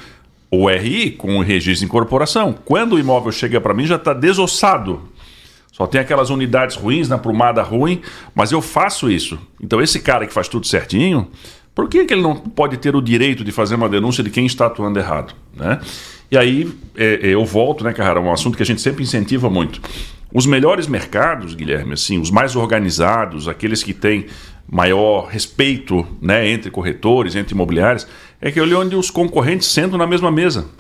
[0.51, 2.55] o RI, com o registro de incorporação.
[2.65, 5.01] Quando o imóvel chega para mim, já está desossado.
[5.73, 8.03] Só tem aquelas unidades ruins, na prumada ruim,
[8.35, 9.39] mas eu faço isso.
[9.63, 11.29] Então esse cara que faz tudo certinho,
[11.75, 14.45] por que, que ele não pode ter o direito de fazer uma denúncia de quem
[14.45, 15.35] está atuando errado?
[15.57, 15.81] Né?
[16.33, 19.51] E aí é, é, eu volto, né, Carrara, um assunto que a gente sempre incentiva
[19.51, 19.83] muito.
[20.33, 24.25] Os melhores mercados, Guilherme, assim, os mais organizados, aqueles que têm
[24.67, 28.07] maior respeito né, entre corretores, entre imobiliários,
[28.41, 30.71] é aquele onde os concorrentes sentam na mesma mesa.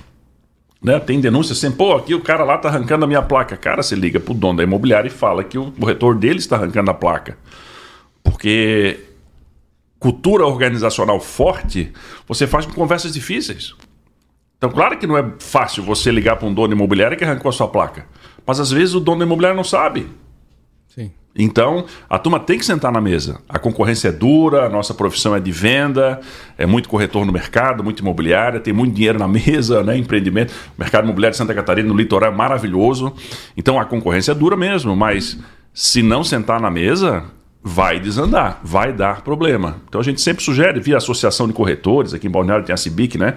[0.83, 0.99] Né?
[0.99, 3.55] Tem denúncia sempre, pô, aqui o cara lá está arrancando a minha placa.
[3.55, 6.57] Cara, você liga para o dono da imobiliária e fala que o corretor dele está
[6.57, 7.37] arrancando a placa.
[8.25, 9.01] Porque
[9.99, 11.93] cultura organizacional forte,
[12.27, 13.75] você faz com conversas difíceis.
[14.63, 17.53] Então, claro que não é fácil você ligar para um dono imobiliário que arrancou a
[17.53, 18.07] sua placa.
[18.47, 20.07] Mas às vezes o dono imobiliário não sabe.
[20.87, 21.11] Sim.
[21.37, 23.41] Então, a turma tem que sentar na mesa.
[23.49, 26.21] A concorrência é dura, a nossa profissão é de venda,
[26.57, 29.99] é muito corretor no mercado, muito imobiliária, tem muito dinheiro na mesa, né?
[29.99, 30.53] empreendimento.
[30.79, 33.13] O mercado imobiliário de Santa Catarina, no litoral, é maravilhoso.
[33.57, 35.37] Então, a concorrência é dura mesmo, mas
[35.75, 37.25] se não sentar na mesa,
[37.65, 39.77] vai desandar, vai dar problema.
[39.89, 43.17] Então a gente sempre sugere, via Associação de Corretores, aqui em Balneário tem a CIBIC,
[43.17, 43.35] né?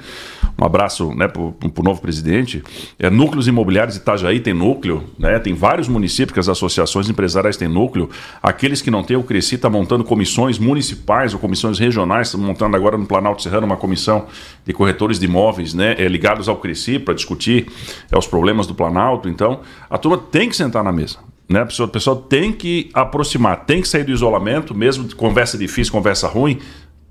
[0.60, 2.64] Um abraço né, para o novo presidente.
[2.98, 5.38] É, núcleos imobiliários Itajaí tem núcleo, né?
[5.38, 8.10] Tem vários municípios que as associações empresariais têm núcleo.
[8.42, 12.76] Aqueles que não têm, o Cresci está montando comissões municipais ou comissões regionais, estamos montando
[12.76, 14.26] agora no Planalto Serrano uma comissão
[14.66, 15.96] de corretores de imóveis, né?
[16.00, 17.68] É, ligados ao Cresci para discutir
[18.12, 19.30] é, os problemas do Planalto.
[19.30, 21.20] Então, a turma tem que sentar na mesa.
[21.47, 21.62] Né?
[21.62, 25.58] A, pessoa, a pessoa tem que aproximar, tem que sair do isolamento, mesmo de conversa
[25.58, 26.60] difícil, conversa ruim,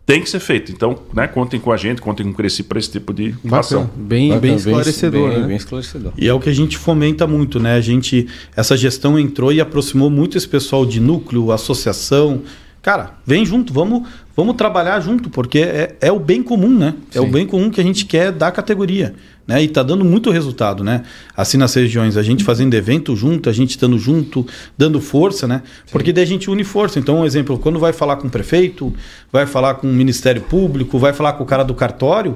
[0.07, 0.71] tem que ser feito.
[0.71, 3.61] Então, né, contem com a gente, contem com o Cresci para esse tipo de Bacana.
[3.61, 3.91] ação.
[3.97, 4.41] Bem, Bacana.
[4.41, 5.47] bem esclarecedor, bem, né?
[5.47, 6.13] bem esclarecedor.
[6.17, 7.75] E é o que a gente fomenta muito, né?
[7.75, 12.43] A gente, essa gestão entrou e aproximou muito esse pessoal de núcleo, associação.
[12.83, 16.95] Cara, vem junto, vamos, vamos trabalhar junto, porque é, é o bem comum, né?
[17.11, 17.27] É Sim.
[17.27, 19.15] o bem comum que a gente quer da categoria.
[19.47, 19.63] Né?
[19.63, 21.03] E está dando muito resultado, né?
[21.37, 25.63] Assim nas regiões, a gente fazendo evento junto, a gente estando junto, dando força, né?
[25.85, 25.93] Sim.
[25.93, 26.99] Porque daí a gente une força.
[26.99, 28.93] Então, um exemplo, quando vai falar com o prefeito,
[29.31, 32.35] vai falar com o Ministério Público, vai falar com o cara do cartório,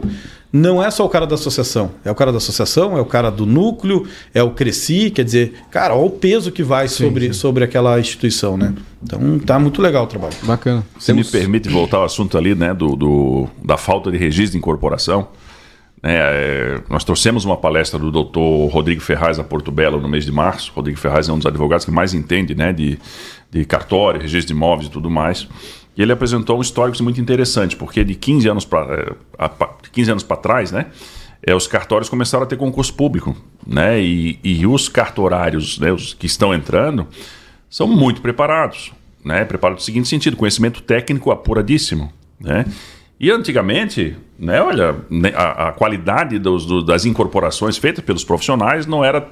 [0.52, 1.90] não é só o cara da associação.
[2.04, 5.54] É o cara da associação, é o cara do núcleo, é o Cresci, quer dizer,
[5.70, 7.32] cara, olha o peso que vai sim, sobre, sim.
[7.34, 8.74] sobre aquela instituição, né?
[9.02, 10.34] Então tá muito legal o trabalho.
[10.42, 10.84] Bacana.
[10.98, 11.26] Se Temos...
[11.26, 15.28] me permite voltar ao assunto ali, né, do, do da falta de registro de incorporação.
[16.02, 20.24] Né, é, nós trouxemos uma palestra do doutor Rodrigo Ferraz a Porto Belo no mês
[20.24, 20.72] de março.
[20.74, 22.98] Rodrigo Ferraz é um dos advogados que mais entende né, de,
[23.50, 25.46] de cartório, registro de imóveis e tudo mais.
[25.98, 29.16] E ele apresentou um histórico muito interessante, porque de 15 anos para
[29.90, 30.86] 15 é, anos para trás, né,
[31.44, 33.36] é, os cartórios começaram a ter concurso público.
[33.66, 37.08] Né, e, e os cartorários né, os que estão entrando
[37.68, 38.92] são muito preparados.
[39.24, 42.12] Né, preparados no seguinte sentido: conhecimento técnico apuradíssimo.
[42.38, 42.64] Né?
[43.18, 48.86] E antigamente, né, olha, né, a, a qualidade dos, do, das incorporações feitas pelos profissionais
[48.86, 49.28] não era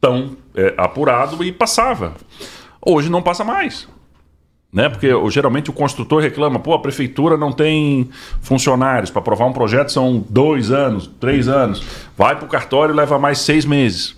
[0.00, 2.14] tão é, apurado e passava.
[2.80, 3.86] Hoje não passa mais.
[4.72, 4.88] Né?
[4.88, 8.08] Porque geralmente o construtor reclama, pô, a prefeitura não tem
[8.40, 11.82] funcionários, para aprovar um projeto são dois anos, três anos,
[12.16, 14.16] vai para o cartório e leva mais seis meses.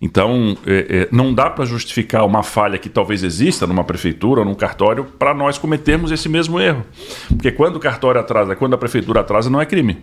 [0.00, 4.46] Então, é, é, não dá para justificar uma falha que talvez exista numa prefeitura ou
[4.46, 6.84] num cartório para nós cometermos esse mesmo erro.
[7.28, 9.98] Porque quando o cartório atrasa, quando a prefeitura atrasa, não é crime.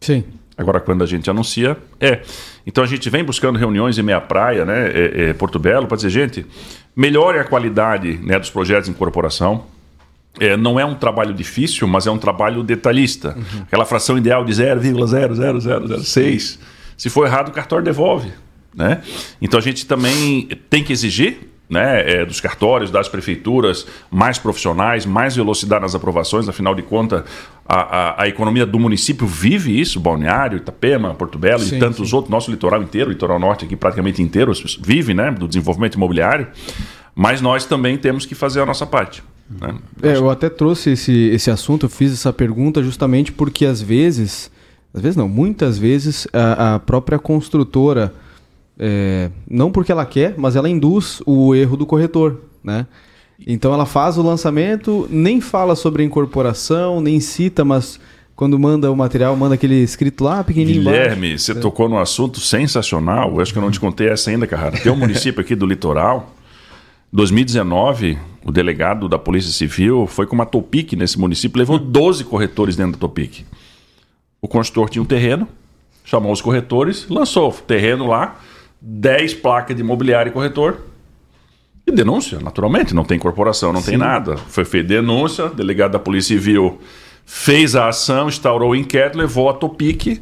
[0.00, 0.22] Sim.
[0.56, 2.20] Agora, quando a gente anuncia, é.
[2.66, 5.96] Então a gente vem buscando reuniões em meia praia, né, é, é, Porto Belo, para
[5.96, 6.46] dizer, gente,
[6.94, 9.66] melhore a qualidade né, dos projetos em corporação.
[10.38, 13.36] É, não é um trabalho difícil, mas é um trabalho detalhista.
[13.36, 13.62] Uhum.
[13.62, 16.58] Aquela fração ideal de 0,00006.
[16.96, 18.32] Se for errado, o cartório devolve.
[18.74, 19.00] Né?
[19.40, 25.06] Então a gente também tem que exigir né, é, dos cartórios, das prefeituras, mais profissionais,
[25.06, 27.24] mais velocidade nas aprovações, afinal de contas,
[27.66, 32.10] a, a, a economia do município vive isso, Balneário, Itapema, Porto Belo sim, e tantos
[32.10, 32.14] sim.
[32.14, 36.48] outros, nosso litoral inteiro, litoral norte aqui praticamente inteiro, vive né, do desenvolvimento imobiliário,
[37.14, 39.22] mas nós também temos que fazer a nossa parte.
[39.48, 39.74] Né?
[40.02, 44.50] É, eu até trouxe esse, esse assunto, eu fiz essa pergunta justamente porque às vezes,
[44.92, 48.12] às vezes não, muitas vezes a, a própria construtora
[48.78, 52.86] é, não porque ela quer, mas ela induz o erro do corretor, né?
[53.46, 57.98] Então ela faz o lançamento, nem fala sobre incorporação, nem cita, mas
[58.36, 61.44] quando manda o material, manda aquele escrito lá pequenininho Guilherme, embaixo.
[61.44, 61.54] você é.
[61.54, 63.32] tocou num assunto sensacional.
[63.34, 64.78] Eu acho que eu não te contei essa ainda, Carrara.
[64.78, 66.34] Tem um município aqui do litoral.
[67.12, 72.74] 2019, o delegado da Polícia Civil foi com uma Topic nesse município, levou 12 corretores
[72.74, 73.44] dentro da Topic.
[74.42, 75.48] O construtor tinha um terreno,
[76.04, 78.40] chamou os corretores, lançou o terreno lá,
[78.86, 80.78] 10 placas de imobiliário e corretor.
[81.86, 83.90] E denúncia, naturalmente, não tem corporação, não Sim.
[83.90, 84.36] tem nada.
[84.36, 86.78] Foi feita denúncia, delegado da Polícia Civil
[87.26, 90.20] fez a ação, instaurou o inquérito, levou a Topic.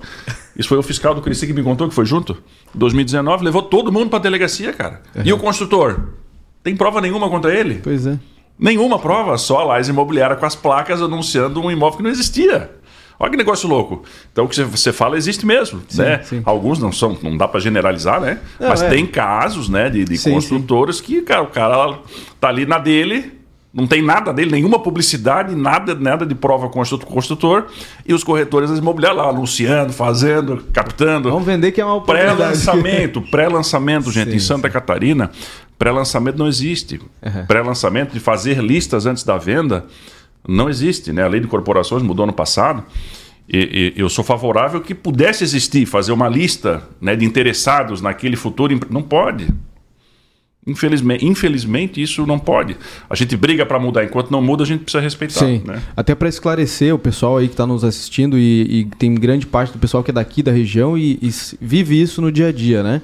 [0.56, 2.36] Isso foi o fiscal do Crici que me contou que foi junto.
[2.74, 5.02] 2019, levou todo mundo para a delegacia, cara.
[5.14, 5.22] Uhum.
[5.24, 6.08] E o construtor?
[6.62, 7.80] Tem prova nenhuma contra ele?
[7.82, 8.18] Pois é.
[8.58, 12.70] Nenhuma prova, só a Lais Imobiliária com as placas anunciando um imóvel que não existia.
[13.18, 14.02] Olha que negócio louco.
[14.32, 16.22] Então o que você fala existe mesmo, sim, né?
[16.24, 16.42] Sim.
[16.44, 18.38] Alguns não são, não dá para generalizar, né?
[18.58, 18.88] Não, Mas é.
[18.88, 21.98] tem casos, né, de, de sim, construtoras que, cara, o cara
[22.40, 27.66] tá ali na dele, não tem nada dele, nenhuma publicidade, nada, nada de prova construtor,
[28.06, 31.30] e os corretores imobiliários lá anunciando, fazendo, captando.
[31.30, 34.72] Vamos vender que é uma Pré-lançamento, pré-lançamento, gente, sim, em Santa sim.
[34.72, 35.30] Catarina,
[35.78, 37.00] pré-lançamento não existe.
[37.22, 37.46] Uhum.
[37.46, 39.86] Pré-lançamento de fazer listas antes da venda
[40.46, 41.22] não existe, né?
[41.22, 42.84] A lei de corporações mudou no passado.
[43.48, 48.36] E, e, eu sou favorável que pudesse existir, fazer uma lista né, de interessados naquele
[48.36, 48.78] futuro.
[48.90, 49.48] Não pode.
[50.64, 52.76] Infelizmente, infelizmente, isso não pode.
[53.10, 55.40] A gente briga para mudar, enquanto não muda, a gente precisa respeitar.
[55.40, 55.60] Sim.
[55.64, 55.82] Né?
[55.96, 59.72] Até para esclarecer o pessoal aí que está nos assistindo e, e, tem grande parte
[59.72, 62.82] do pessoal que é daqui da região e, e vive isso no dia a dia,
[62.82, 63.02] né?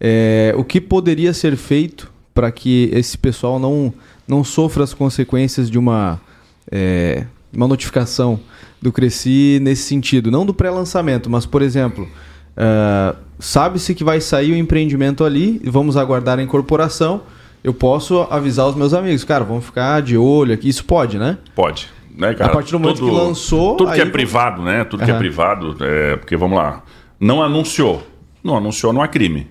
[0.00, 3.92] É, o que poderia ser feito para que esse pessoal não,
[4.26, 6.20] não sofra as consequências de uma
[6.70, 8.40] é, uma notificação
[8.80, 10.30] do Cresci nesse sentido.
[10.30, 12.08] Não do pré-lançamento, mas, por exemplo,
[12.56, 17.22] uh, sabe-se que vai sair o empreendimento ali, vamos aguardar a incorporação.
[17.62, 20.68] Eu posso avisar os meus amigos, cara, vamos ficar de olho aqui.
[20.68, 21.38] Isso pode, né?
[21.54, 21.88] Pode.
[22.14, 22.50] Né, cara?
[22.50, 23.76] A partir do momento tudo, que lançou.
[23.76, 24.84] Tudo que é privado, né?
[24.84, 25.06] Tudo uhum.
[25.06, 26.82] que é privado, é, porque vamos lá,
[27.18, 28.06] não anunciou.
[28.42, 29.46] Não anunciou, não há crime.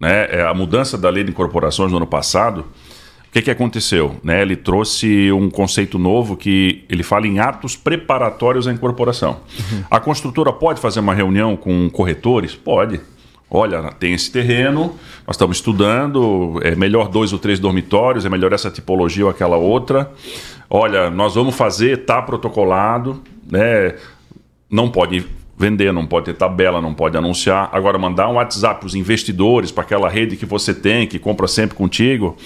[0.00, 0.26] Né?
[0.30, 2.66] É, a mudança da lei de incorporações no ano passado
[3.28, 4.16] o que, que aconteceu?
[4.24, 4.40] Né?
[4.40, 9.40] Ele trouxe um conceito novo que ele fala em atos preparatórios à incorporação.
[9.70, 9.84] Uhum.
[9.90, 12.54] A construtora pode fazer uma reunião com corretores?
[12.54, 13.00] Pode.
[13.50, 14.94] Olha, tem esse terreno,
[15.26, 19.56] nós estamos estudando, é melhor dois ou três dormitórios, é melhor essa tipologia ou aquela
[19.56, 20.10] outra.
[20.68, 23.94] Olha, nós vamos fazer, está protocolado, né?
[24.70, 25.24] não pode
[25.56, 27.68] vender, não pode ter tabela, não pode anunciar.
[27.72, 31.46] Agora, mandar um WhatsApp para os investidores, para aquela rede que você tem, que compra
[31.46, 32.36] sempre contigo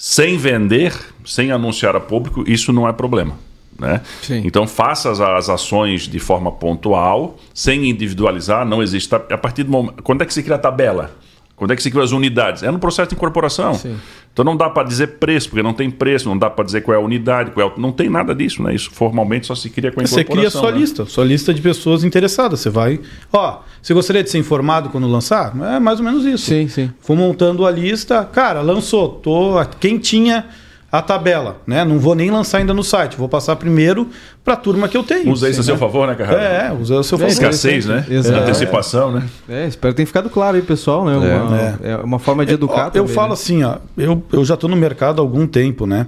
[0.00, 0.94] sem vender,
[1.26, 3.36] sem anunciar a público, isso não é problema.
[3.76, 4.00] Né?
[4.44, 9.12] Então faça as, ações de forma pontual, sem individualizar, não existe.
[9.12, 10.00] A partir do momento.
[10.04, 11.16] Quando é que se cria a tabela?
[11.58, 12.62] Quando é que se cria as unidades?
[12.62, 13.74] É no processo de incorporação.
[13.74, 13.96] Sim.
[14.32, 16.94] Então não dá para dizer preço, porque não tem preço, não dá para dizer qual
[16.94, 18.72] é a unidade, qual é não tem nada disso, né?
[18.72, 20.34] Isso formalmente só se cria com a incorporação.
[20.34, 20.78] Você cria sua né?
[20.78, 22.60] lista, sua lista de pessoas interessadas.
[22.60, 23.00] Você vai,
[23.32, 25.52] ó, você gostaria de ser informado quando lançar?
[25.74, 26.44] É mais ou menos isso.
[26.46, 26.90] Sim, sim.
[27.04, 30.46] Vou montando a lista, cara, lançou, tô, quem tinha
[30.90, 31.84] a tabela, né?
[31.84, 34.08] Não vou nem lançar ainda no site, vou passar primeiro
[34.42, 35.30] para a turma que eu tenho.
[35.30, 35.80] Usa isso a seu né?
[35.80, 36.42] favor, né, Carrara?
[36.42, 37.30] É, usa a seu favor.
[37.30, 38.06] Escassez, né?
[38.08, 38.40] Exato.
[38.40, 39.28] Antecipação, né?
[39.46, 41.12] É, espero que tenha ficado claro aí, pessoal, né?
[41.12, 41.36] É.
[41.36, 41.90] Uma, é.
[41.90, 42.86] é uma forma de educar.
[42.86, 43.34] Eu, também, falo né?
[43.34, 46.06] assim, ó, eu, eu já estou no mercado há algum tempo, né?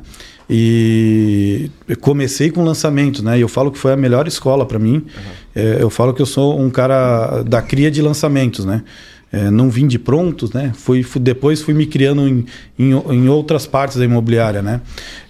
[0.49, 3.39] E comecei com lançamentos, né?
[3.39, 4.95] E eu falo que foi a melhor escola para mim.
[4.95, 5.03] Uhum.
[5.55, 8.83] É, eu falo que eu sou um cara da cria de lançamentos, né?
[9.33, 10.73] É, não vim de prontos, né?
[10.75, 12.45] Fui, fui, depois fui me criando em,
[12.79, 14.81] em, em, outras partes da imobiliária, né?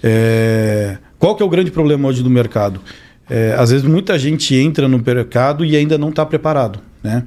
[0.03, 2.81] É, qual que é o grande problema hoje do mercado?
[3.29, 7.25] É, às vezes muita gente entra no mercado e ainda não está preparado, né?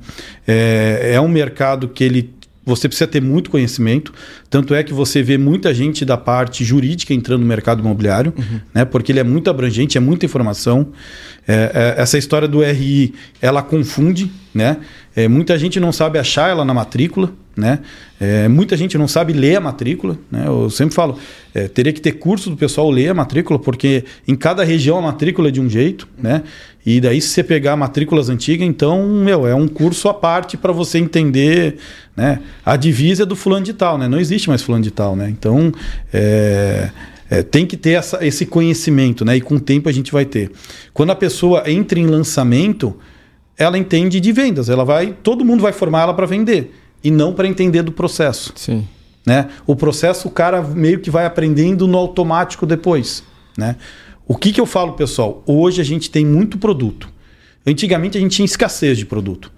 [0.48, 2.34] É, é um mercado que ele
[2.66, 4.14] você precisa ter muito conhecimento.
[4.50, 8.60] Tanto é que você vê muita gente da parte jurídica entrando no mercado imobiliário, uhum.
[8.74, 8.86] né?
[8.86, 10.88] Porque ele é muito abrangente, é muita informação.
[11.48, 14.78] É, é, essa história do RI, ela confunde, né?
[15.16, 17.80] É, muita gente não sabe achar ela na matrícula, né?
[18.20, 20.44] É, muita gente não sabe ler a matrícula, né?
[20.48, 21.20] Eu sempre falo,
[21.54, 25.02] é, teria que ter curso do pessoal ler a matrícula, porque em cada região a
[25.02, 26.44] matrícula é de um jeito, né?
[26.86, 30.72] E daí se você pegar matrículas antigas, então, meu, é um curso à parte para
[30.72, 31.78] você entender,
[32.16, 32.40] né?
[32.66, 34.08] A divisa é do fulano de tal, né?
[34.08, 35.30] Não existe mais fulano de tal, né?
[35.30, 35.74] Então,
[36.14, 36.90] é
[37.34, 39.38] é, tem que ter essa, esse conhecimento, né?
[39.38, 40.52] E com o tempo a gente vai ter.
[40.94, 42.96] Quando a pessoa entra em lançamento,
[43.58, 44.70] ela entende de vendas.
[44.70, 48.54] Ela vai, todo mundo vai formar ela para vender e não para entender do processo.
[48.56, 48.88] Sim.
[49.26, 49.50] Né?
[49.66, 53.24] O processo o cara meio que vai aprendendo no automático depois,
[53.58, 53.78] né?
[54.28, 55.42] O que, que eu falo, pessoal?
[55.48, 57.10] Hoje a gente tem muito produto.
[57.66, 59.52] Antigamente a gente tinha escassez de produto.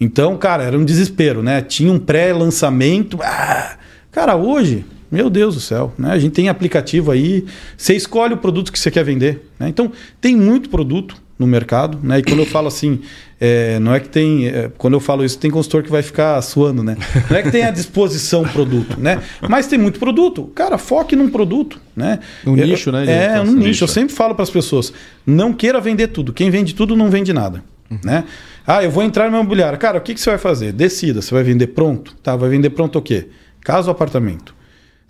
[0.00, 1.62] Então, cara, era um desespero, né?
[1.62, 3.16] Tinha um pré-lançamento.
[3.22, 3.76] Ah!
[4.10, 6.10] Cara, hoje meu Deus do céu, né?
[6.10, 7.44] A gente tem aplicativo aí,
[7.76, 9.46] você escolhe o produto que você quer vender.
[9.60, 9.68] Né?
[9.68, 12.20] Então, tem muito produto no mercado, né?
[12.20, 13.00] E quando eu falo assim,
[13.38, 14.46] é, não é que tem.
[14.46, 16.96] É, quando eu falo isso, tem consultor que vai ficar suando, né?
[17.28, 19.20] Não é que tem à disposição produto, né?
[19.48, 20.44] Mas tem muito produto.
[20.54, 22.20] Cara, foque num produto, né?
[22.46, 23.04] Um nicho, né?
[23.34, 23.58] É, um nicho.
[23.58, 23.84] nicho.
[23.84, 24.92] Eu sempre falo para as pessoas:
[25.26, 26.32] não queira vender tudo.
[26.32, 27.62] Quem vende tudo não vende nada.
[27.90, 27.98] Uhum.
[28.04, 28.24] Né?
[28.66, 29.78] Ah, eu vou entrar no imobiliário.
[29.78, 30.72] Cara, o que, que você vai fazer?
[30.72, 31.20] Decida.
[31.20, 32.14] Você vai vender pronto?
[32.22, 33.26] Tá, vai vender pronto o quê?
[33.60, 34.54] Casa ou apartamento?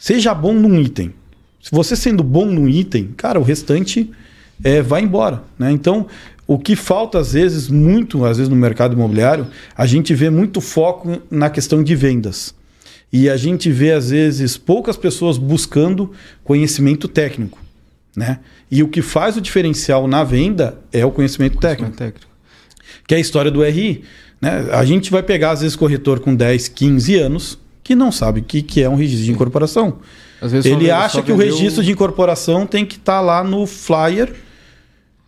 [0.03, 1.15] Seja bom num item.
[1.63, 4.11] Se você sendo bom num item, cara, o restante
[4.65, 5.45] é, vai embora.
[5.57, 5.71] Né?
[5.71, 6.09] Então,
[6.45, 10.61] o que falta às vezes, muito, às vezes no mercado imobiliário, a gente vê muito
[10.61, 12.53] foco na questão de vendas.
[13.13, 16.11] E a gente vê, às vezes, poucas pessoas buscando
[16.43, 17.61] conhecimento técnico.
[18.17, 18.41] Né?
[18.69, 21.97] E o que faz o diferencial na venda é o conhecimento, conhecimento técnico.
[21.97, 22.33] técnico.
[23.07, 24.03] Que é a história do RI.
[24.41, 24.67] Né?
[24.73, 27.63] A gente vai pegar, às vezes, corretor com 10, 15 anos,
[27.93, 29.99] que não sabe o que, que é um registro de incorporação.
[30.65, 34.33] Ele acha que o registro de incorporação tem que estar tá lá no flyer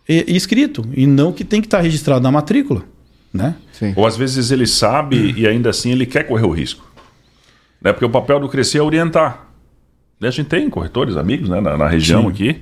[0.09, 2.83] e, e escrito, e não que tem que estar tá registrado na matrícula.
[3.31, 3.55] Né?
[3.71, 3.93] Sim.
[3.95, 6.85] Ou às vezes ele sabe e ainda assim ele quer correr o risco.
[7.81, 7.93] Né?
[7.93, 9.47] Porque o papel do Crescer é orientar.
[10.21, 11.61] A gente tem corretores, amigos né?
[11.61, 12.29] na, na região Sim.
[12.29, 12.61] aqui.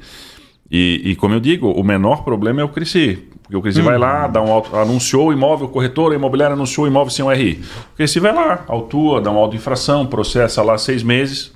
[0.75, 3.29] E, e, como eu digo, o menor problema é o Cresci.
[3.43, 3.83] Porque o Cresci hum.
[3.83, 7.11] vai lá, dá um auto, anunciou o imóvel, o corretor, a imobiliária anunciou o imóvel
[7.11, 7.61] sem um RI.
[7.93, 11.53] O Cresci vai lá, autua, dá um auto-infração, processa lá seis meses,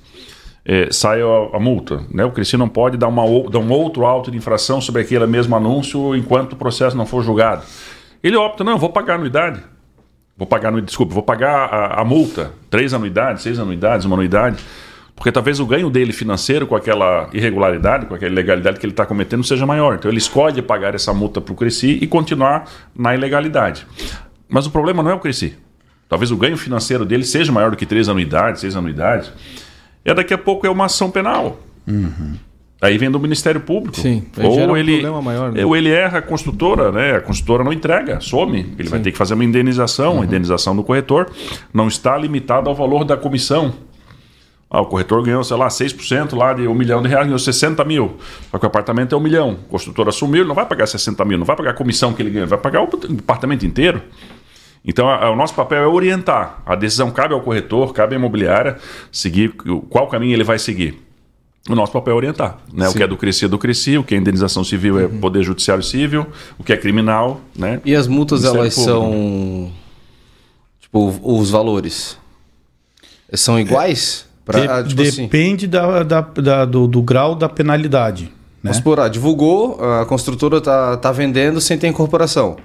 [0.64, 2.04] é, sai a, a, multa.
[2.14, 2.24] Né?
[2.24, 5.56] O Cresci não pode dar, uma, dar um outro auto de infração sobre aquele mesmo
[5.56, 7.64] anúncio enquanto o processo não for julgado.
[8.22, 9.60] Ele opta, não, vou pagar anuidade.
[10.36, 12.52] Vou pagar, desculpa, vou pagar a, a multa.
[12.70, 14.62] Três anuidades, seis anuidades, uma anuidade.
[15.18, 19.04] Porque talvez o ganho dele financeiro com aquela irregularidade, com aquela ilegalidade que ele está
[19.04, 19.96] cometendo seja maior.
[19.96, 22.64] Então ele escolhe pagar essa multa para o Cresci e continuar
[22.96, 23.84] na ilegalidade.
[24.48, 25.54] Mas o problema não é o Cresci.
[26.08, 29.30] Talvez o ganho financeiro dele seja maior do que três anuidades, seis anuidades.
[30.04, 31.60] E daqui a pouco é uma ação penal.
[31.86, 32.36] Uhum.
[32.80, 33.98] Aí vem do Ministério Público.
[33.98, 35.64] Sim, ou ele, um maior, né?
[35.64, 37.16] ou ele erra a construtora, né?
[37.16, 38.60] A construtora não entrega, some.
[38.78, 38.90] Ele Sim.
[38.90, 40.22] vai ter que fazer uma indenização, uhum.
[40.22, 41.28] a indenização do corretor
[41.74, 43.74] não está limitada ao valor da comissão.
[44.70, 47.82] Ah, o corretor ganhou, sei lá, 6% lá de um milhão de reais, ganhou 60
[47.84, 48.18] mil.
[48.50, 49.52] Só que o apartamento é um milhão.
[49.52, 52.20] O construtor assumiu, ele não vai pagar 60 mil, não vai pagar a comissão que
[52.20, 54.02] ele ganha, vai pagar o apartamento inteiro.
[54.84, 56.62] Então, a, a, o nosso papel é orientar.
[56.66, 58.76] A decisão cabe ao corretor, cabe à imobiliária
[59.10, 59.54] seguir
[59.88, 61.02] qual caminho ele vai seguir.
[61.68, 62.58] O nosso papel é orientar.
[62.72, 62.88] Né?
[62.88, 65.18] O que é do Cresci é do Cresci, o que é indenização civil é uhum.
[65.18, 66.26] Poder Judiciário Civil,
[66.58, 67.40] o que é criminal.
[67.56, 67.80] Né?
[67.84, 69.72] E as multas, elas são.
[70.80, 72.18] Tipo, os valores?
[73.34, 74.27] São iguais?
[74.48, 75.22] Pra, de, ah, tipo assim.
[75.24, 75.70] depende assim.
[75.70, 78.32] da, da, da do, do, grau da penalidade.
[78.62, 78.70] Né?
[78.70, 82.56] Vamos por, ah, divulgou, a construtora tá, tá vendendo sem ter incorporação.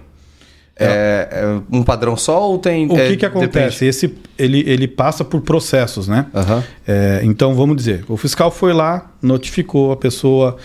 [0.79, 2.89] É, é um padrão só ou tem.
[2.89, 3.85] O é, que, que acontece?
[3.85, 6.25] Esse, ele, ele passa por processos, né?
[6.33, 6.63] Uhum.
[6.87, 10.55] É, então vamos dizer, o fiscal foi lá, notificou a pessoa,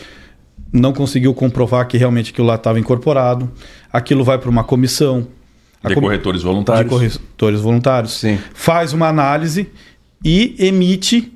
[0.72, 3.50] não conseguiu comprovar que realmente aquilo lá estava incorporado,
[3.92, 5.26] aquilo vai para uma comissão.
[5.84, 6.00] De com...
[6.00, 6.84] corretores voluntários.
[6.84, 8.12] De corretores voluntários.
[8.12, 8.38] Sim.
[8.54, 9.68] Faz uma análise
[10.24, 11.32] e emite,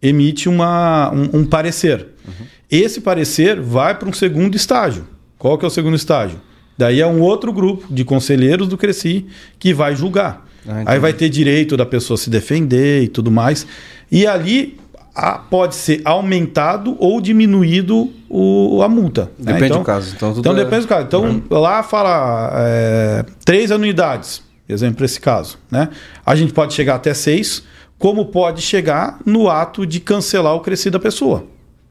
[0.00, 2.08] emite uma, um, um parecer.
[2.26, 2.46] Uhum.
[2.70, 5.06] Esse parecer vai para um segundo estágio.
[5.38, 6.40] Qual que é o segundo estágio?
[6.76, 9.26] Daí é um outro grupo de conselheiros do Cresci
[9.58, 10.46] que vai julgar.
[10.66, 13.66] Ah, Aí vai ter direito da pessoa se defender e tudo mais.
[14.10, 14.78] E ali
[15.14, 19.30] a, pode ser aumentado ou diminuído o, a multa.
[19.38, 19.52] Né?
[19.52, 19.66] Depende né?
[19.66, 20.14] então, do caso.
[20.16, 20.56] Então, então é...
[20.56, 21.06] depende do caso.
[21.06, 21.42] Então uhum.
[21.50, 24.42] lá fala é, três anuidades.
[24.68, 25.90] exemplo esse caso, né?
[26.26, 27.62] A gente pode chegar até seis,
[27.98, 31.46] como pode chegar no ato de cancelar o crescido da pessoa,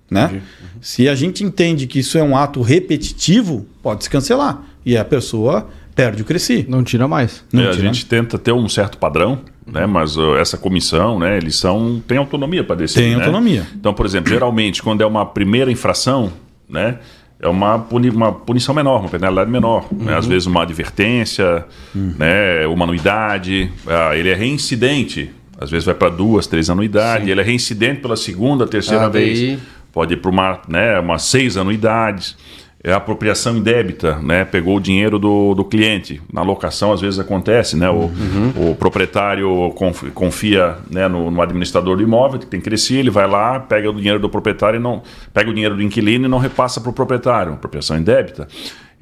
[0.09, 0.29] né?
[0.33, 0.41] Uhum.
[0.81, 5.05] Se a gente entende que isso é um ato repetitivo, pode se cancelar e a
[5.05, 6.65] pessoa perde o cresci.
[6.67, 7.43] Não tira mais.
[7.51, 7.83] Não é, tira.
[7.83, 9.85] A gente tenta ter um certo padrão, né?
[9.85, 11.37] Mas uh, essa comissão, né?
[11.37, 13.01] Eles são têm autonomia para decidir.
[13.01, 13.23] Tem né?
[13.23, 13.65] autonomia.
[13.75, 16.33] Então, por exemplo, geralmente quando é uma primeira infração,
[16.69, 16.99] né?
[17.39, 19.85] É uma, puni uma punição menor, uma penalidade menor.
[19.91, 20.05] Uhum.
[20.05, 20.17] Né?
[20.17, 22.15] Às vezes uma advertência, uhum.
[22.17, 22.65] né?
[22.67, 23.69] uma anuidade.
[23.85, 25.29] Ah, ele é reincidente.
[25.63, 27.25] Às vezes vai para duas, três anuidades.
[27.25, 27.31] Sim.
[27.31, 29.39] Ele é reincidente pela segunda, terceira ah, vez.
[29.39, 29.59] Daí...
[29.91, 32.35] Pode ir para uma, né, uma seis anuidades
[32.83, 34.43] é apropriação indébita, né?
[34.43, 36.21] Pegou o dinheiro do, do cliente.
[36.31, 37.89] Na locação, às vezes acontece, né?
[37.89, 38.71] O, uhum.
[38.71, 39.73] o proprietário
[40.13, 43.89] confia né, no, no, administrador do imóvel, que tem que crescer, ele vai lá, pega
[43.89, 45.01] o dinheiro do proprietário e não.
[45.33, 47.53] Pega o dinheiro do inquilino e não repassa para o proprietário.
[47.53, 48.49] Apropriação indébita.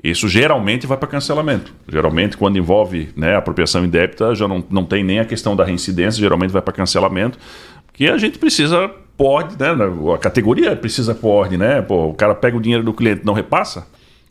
[0.04, 1.74] Isso geralmente vai para cancelamento.
[1.88, 6.20] Geralmente, quando envolve né, apropriação indébita, já não, não tem nem a questão da reincidência,
[6.20, 7.38] geralmente vai para cancelamento,
[7.86, 9.68] porque a gente precisa pode, né?
[10.16, 11.82] A categoria precisa pode, né?
[11.82, 13.88] Pô, o cara pega o dinheiro do cliente não repassa.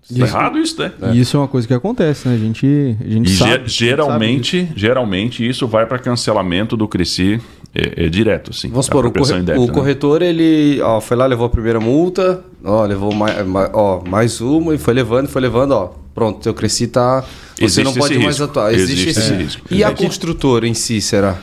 [0.09, 0.93] Tá isso, errado isso, né?
[1.13, 2.35] E isso é uma coisa que acontece, né?
[2.35, 7.41] A gente, a gente e sabe, geralmente, sabe geralmente isso vai para cancelamento do Cresci
[7.75, 8.69] é, é, direto, assim.
[8.69, 9.73] Vamos supor, o, corre indébita, o né?
[9.73, 14.41] corretor, ele ó, foi lá, levou a primeira multa, ó, levou mais, mais, ó, mais
[14.41, 15.93] uma e foi levando, foi levando, ó.
[16.13, 17.25] Pronto, seu Cresci tá...
[17.55, 18.75] Você Existe não pode mais atuar.
[18.75, 19.67] Existe, Existe esse, risco.
[19.71, 21.39] E a construtora em si, será?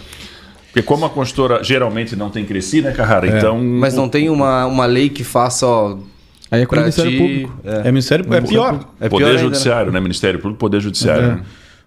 [0.77, 3.27] Porque como a consultora geralmente não tem crescido, né, Carrara?
[3.27, 3.37] É.
[3.37, 3.57] Então.
[3.59, 5.97] Mas não tem uma, uma lei que faça, ó.
[6.49, 7.17] Aí é com o Ministério ti...
[7.17, 7.59] Público.
[7.63, 8.89] É, é Ministério É pior.
[8.99, 9.39] É pior Poder ainda, né?
[9.39, 9.99] Judiciário, né?
[9.99, 11.27] Ministério Público, Poder Judiciário.
[11.27, 11.39] É.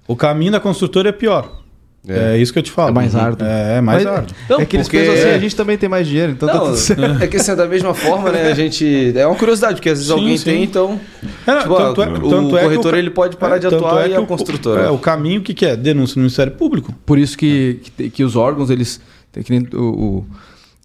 [0.06, 1.60] O caminho da construtora é pior.
[2.06, 2.34] É.
[2.34, 2.38] é.
[2.38, 2.90] isso que eu te falo.
[2.90, 3.46] É mais árduo.
[3.46, 4.36] É, é mais Mas, árduo.
[4.44, 4.98] Então, é que eles porque...
[4.98, 7.22] pensam assim, a gente também tem mais dinheiro, então tá não, tá tudo certo.
[7.22, 9.12] É que assim, da mesma forma, né, a gente...
[9.14, 10.44] É uma curiosidade, porque às vezes sim, alguém sim.
[10.44, 10.98] tem, então...
[11.46, 14.14] É, tipo, tanto é, o tanto é corretor, o, ele pode parar de atuar e
[14.14, 14.82] a construtora.
[14.82, 15.76] É, o caminho, o que, que é?
[15.76, 16.94] Denúncia no Ministério Público.
[17.04, 19.00] Por isso que, que, que os órgãos, eles
[19.30, 20.26] tem que o, o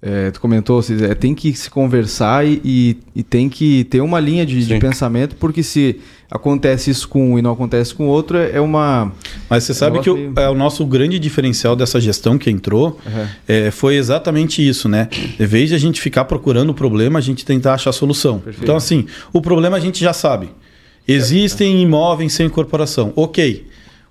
[0.07, 4.19] é, tu comentou, é, tem que se conversar e, e, e tem que ter uma
[4.19, 5.99] linha de, de, pensamento, porque se
[6.29, 9.11] acontece isso com um e não acontece com outro, é uma.
[9.49, 13.27] Mas você sabe que o, é, o nosso grande diferencial dessa gestão que entrou uhum.
[13.47, 15.09] é, foi exatamente isso, né?
[15.39, 18.37] Em vez de a gente ficar procurando o problema, a gente tentar achar a solução.
[18.37, 18.61] Perfeito.
[18.61, 20.49] Então, assim, o problema a gente já sabe.
[21.07, 23.11] Existem imóveis sem incorporação.
[23.15, 23.65] Ok.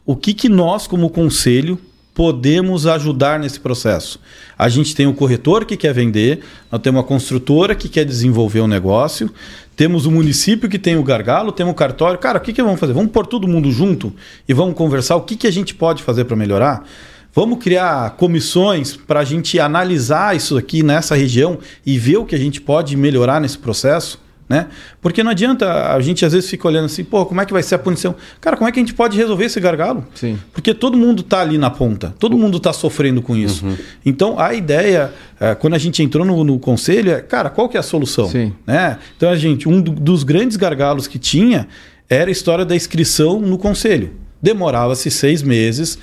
[0.04, 1.78] O que, que nós, como conselho,
[2.14, 4.20] podemos ajudar nesse processo.
[4.56, 6.40] A gente tem o corretor que quer vender,
[6.70, 9.28] nós temos uma construtora que quer desenvolver o um negócio,
[9.76, 12.18] temos o município que tem o gargalo, temos o cartório.
[12.18, 12.92] Cara, o que, que vamos fazer?
[12.92, 14.14] Vamos pôr todo mundo junto
[14.48, 16.86] e vamos conversar o que, que a gente pode fazer para melhorar?
[17.34, 22.36] Vamos criar comissões para a gente analisar isso aqui nessa região e ver o que
[22.36, 24.23] a gente pode melhorar nesse processo?
[24.46, 24.66] Né?
[25.00, 27.62] Porque não adianta, a gente às vezes fica olhando assim, pô, como é que vai
[27.62, 28.14] ser a punição?
[28.42, 30.06] Cara, como é que a gente pode resolver esse gargalo?
[30.14, 30.38] Sim.
[30.52, 33.64] Porque todo mundo está ali na ponta, todo mundo está sofrendo com isso.
[33.64, 33.76] Uhum.
[34.04, 37.76] Então a ideia, é, quando a gente entrou no, no, conselho, é, cara, qual que
[37.78, 38.28] é a solução?
[38.28, 38.52] Sim.
[38.66, 38.98] Né?
[39.16, 41.66] Então a gente, um do, dos grandes gargalos que tinha
[42.08, 44.12] era a história da inscrição no conselho.
[44.42, 45.98] Demorava-se seis meses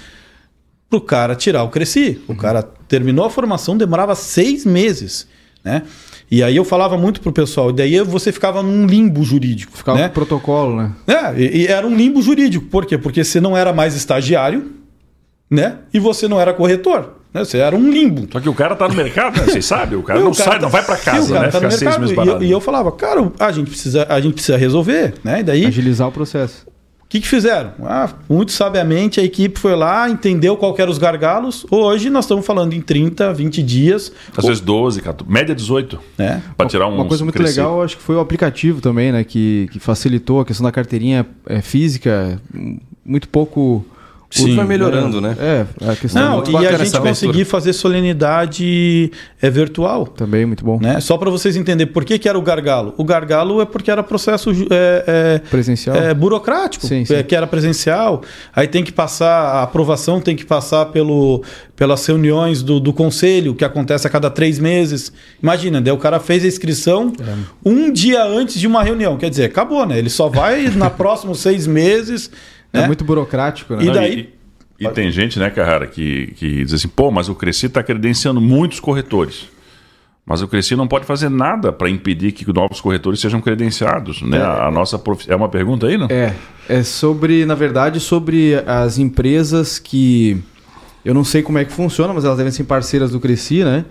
[0.89, 2.19] para o cara tirar o Cresci.
[2.27, 2.37] O uhum.
[2.37, 5.27] cara terminou a formação, demorava seis meses.
[5.63, 5.83] Né?
[6.31, 9.75] E aí eu falava muito pro pessoal, e daí você ficava num limbo jurídico.
[9.75, 10.07] Ficava né?
[10.07, 10.91] com protocolo, né?
[11.05, 12.65] É, e, e, era um limbo jurídico.
[12.67, 12.97] Por quê?
[12.97, 14.71] Porque você não era mais estagiário,
[15.49, 15.79] né?
[15.93, 17.17] E você não era corretor.
[17.33, 17.43] Né?
[17.43, 18.29] Você era um limbo.
[18.31, 19.45] Só que o cara tá no mercado, né?
[19.45, 20.61] Vocês sabem, o cara não o cara sai, tá...
[20.61, 21.47] não vai para casa, né?
[21.49, 22.17] Tá Fica seis meses.
[22.39, 25.41] E, e eu falava, cara, a gente precisa, a gente precisa resolver, né?
[25.41, 25.65] E daí...
[25.65, 26.70] Agilizar o processo
[27.11, 27.73] que, que fizeram?
[27.83, 31.65] Ah, muito sabiamente a equipe foi lá, entendeu qual eram os gargalos.
[31.69, 34.13] Hoje nós estamos falando em 30, 20 dias.
[34.31, 34.47] Às ou...
[34.47, 35.99] vezes 12, 14, média 18.
[36.17, 36.39] É.
[36.55, 36.95] Para tirar um.
[36.95, 37.59] Uma coisa muito crescer.
[37.59, 39.25] legal, acho que foi o aplicativo também, né?
[39.25, 42.41] Que, que facilitou a questão da carteirinha é, física.
[43.03, 43.85] Muito pouco
[44.31, 45.35] Sim, vai melhorando, né?
[45.37, 49.11] É, a questão Não, e a gente conseguir fazer solenidade
[49.41, 50.07] é, virtual.
[50.07, 50.79] Também muito bom.
[50.81, 51.01] Né?
[51.01, 52.93] Só para vocês entenderem por que, que era o gargalo.
[52.97, 57.13] O gargalo é porque era processo é, é, presencial, é, burocrático, sim, sim.
[57.13, 58.21] É, que era presencial.
[58.55, 61.43] Aí tem que passar, a aprovação tem que passar pelo,
[61.75, 65.11] pelas reuniões do, do conselho, que acontece a cada três meses.
[65.43, 67.33] Imagina, daí o cara fez a inscrição é.
[67.65, 69.17] um dia antes de uma reunião.
[69.17, 69.99] Quer dizer, acabou, né?
[69.99, 72.31] Ele só vai na próximos seis meses
[72.73, 72.87] é né?
[72.87, 73.83] muito burocrático, né?
[73.83, 74.29] E daí.
[74.79, 77.83] E, e, tem gente, né, Carrara, que, que diz assim, pô, mas o Cresci está
[77.83, 79.47] credenciando muitos corretores.
[80.25, 84.21] Mas o Cresci não pode fazer nada para impedir que novos corretores sejam credenciados.
[84.21, 84.37] Né?
[84.37, 85.29] É, a nossa prof...
[85.29, 86.07] É uma pergunta aí, não?
[86.09, 86.33] É.
[86.69, 90.41] É sobre, na verdade, sobre as empresas que.
[91.03, 93.83] Eu não sei como é que funciona, mas elas devem ser parceiras do Cresci, né?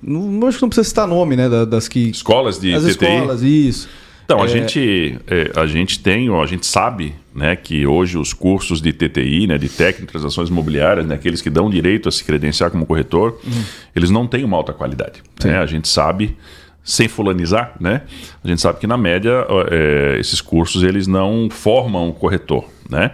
[0.00, 1.48] Não, acho que não precisa citar nome, né?
[1.66, 2.10] Das que.
[2.10, 2.90] Escolas de As TTI.
[2.90, 3.88] escolas, isso.
[4.24, 4.48] Então, a, é...
[4.48, 9.46] gente, é, a gente tem, a gente sabe né, que hoje os cursos de TTI,
[9.46, 12.84] né, de técnico de transações imobiliárias, né, aqueles que dão direito a se credenciar como
[12.84, 13.64] corretor, uhum.
[13.94, 15.22] eles não têm uma alta qualidade.
[15.42, 15.56] Né?
[15.56, 16.36] A gente sabe,
[16.82, 18.02] sem fulanizar, né,
[18.42, 22.64] a gente sabe que na média é, esses cursos eles não formam o corretor.
[22.90, 23.12] Né?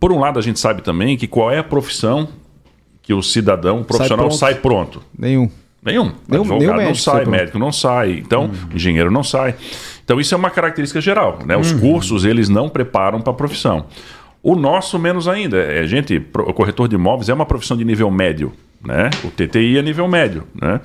[0.00, 2.28] Por um lado, a gente sabe também que qual é a profissão
[3.02, 4.94] que o cidadão o profissional sai pronto.
[4.94, 5.02] Sai pronto.
[5.16, 5.50] Nenhum.
[5.82, 6.12] Nenhum.
[6.26, 8.74] Nenhum, Advogado nenhum não sai, médico não sai, então uhum.
[8.74, 9.54] engenheiro não sai.
[10.06, 11.40] Então isso é uma característica geral.
[11.44, 11.56] Né?
[11.56, 11.80] Os uhum.
[11.80, 13.86] cursos eles não preparam para a profissão.
[14.40, 15.58] O nosso menos ainda.
[15.58, 18.52] É, gente, o corretor de imóveis é uma profissão de nível médio.
[18.84, 19.10] Né?
[19.24, 20.44] O TTI é nível médio.
[20.54, 20.80] Né?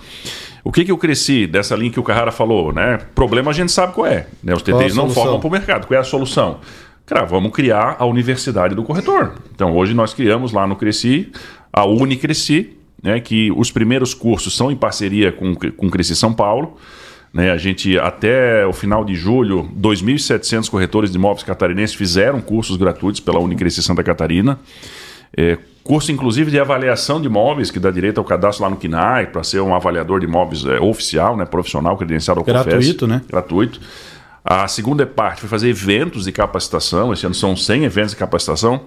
[0.64, 2.74] O que, que eu cresci dessa linha que o Carrara falou?
[2.74, 2.98] Né?
[3.14, 4.26] Problema a gente sabe qual é.
[4.44, 4.56] Né?
[4.56, 5.86] Os TTIs não formam para o mercado.
[5.86, 6.60] Qual é a solução?
[7.06, 9.36] Cara, vamos criar a universidade do corretor.
[9.54, 11.32] Então hoje nós criamos lá no Cresci
[11.72, 16.78] a Unicresci, né, que os primeiros cursos são em parceria com, com Cresci São Paulo.
[17.34, 22.76] Né, a gente, até o final de julho, 2.700 corretores de imóveis catarinenses fizeram cursos
[22.76, 24.60] gratuitos pela Unicresci Santa Catarina.
[25.36, 29.28] É, curso, inclusive, de avaliação de imóveis, que dá direito ao cadastro lá no KINAI,
[29.28, 33.22] para ser um avaliador de imóveis é, oficial, né, profissional, credenciado ao Gratuito, né?
[33.30, 33.80] Gratuito.
[34.44, 37.14] A segunda parte foi fazer eventos de capacitação.
[37.14, 38.82] Esse ano são 100 eventos de capacitação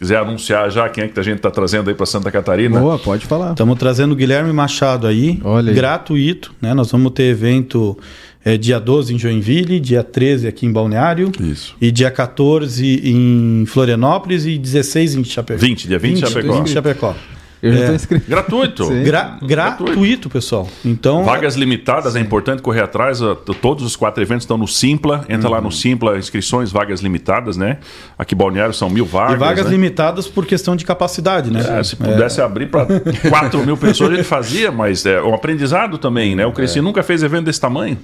[0.00, 2.80] quiser anunciar já quem é que a gente está trazendo aí para Santa Catarina.
[2.80, 3.50] Boa, pode falar.
[3.50, 5.74] Estamos trazendo o Guilherme Machado aí, Olha aí.
[5.74, 6.54] gratuito.
[6.60, 6.72] Né?
[6.72, 7.98] Nós vamos ter evento
[8.42, 11.30] é, dia 12 em Joinville, dia 13 aqui em Balneário.
[11.38, 11.76] Isso.
[11.78, 15.60] E dia 14 em Florianópolis e 16 em Chapecó.
[15.60, 16.52] 20, dia 20, 20 em Chapecó.
[16.54, 17.14] 20 em Chapecó.
[17.62, 17.96] Eu já estou é.
[17.96, 18.30] inscrito.
[18.30, 18.88] Gratuito.
[19.04, 20.68] Gra gratuito, pessoal.
[20.84, 23.20] Então, Vagas limitadas, é importante correr atrás.
[23.60, 25.24] Todos os quatro eventos estão no Simpla.
[25.28, 25.54] Entra uhum.
[25.54, 25.70] lá no uhum.
[25.70, 27.78] Simpla, inscrições, vagas limitadas, né?
[28.18, 29.34] Aqui Balneário são mil vagas.
[29.34, 29.72] E vagas né?
[29.72, 31.78] limitadas por questão de capacidade, né?
[31.78, 32.44] É, se pudesse é.
[32.44, 32.86] abrir para
[33.28, 36.46] quatro mil pessoas, a gente fazia, mas é um aprendizado também, né?
[36.46, 36.82] O Cresci é.
[36.82, 37.98] nunca fez evento desse tamanho.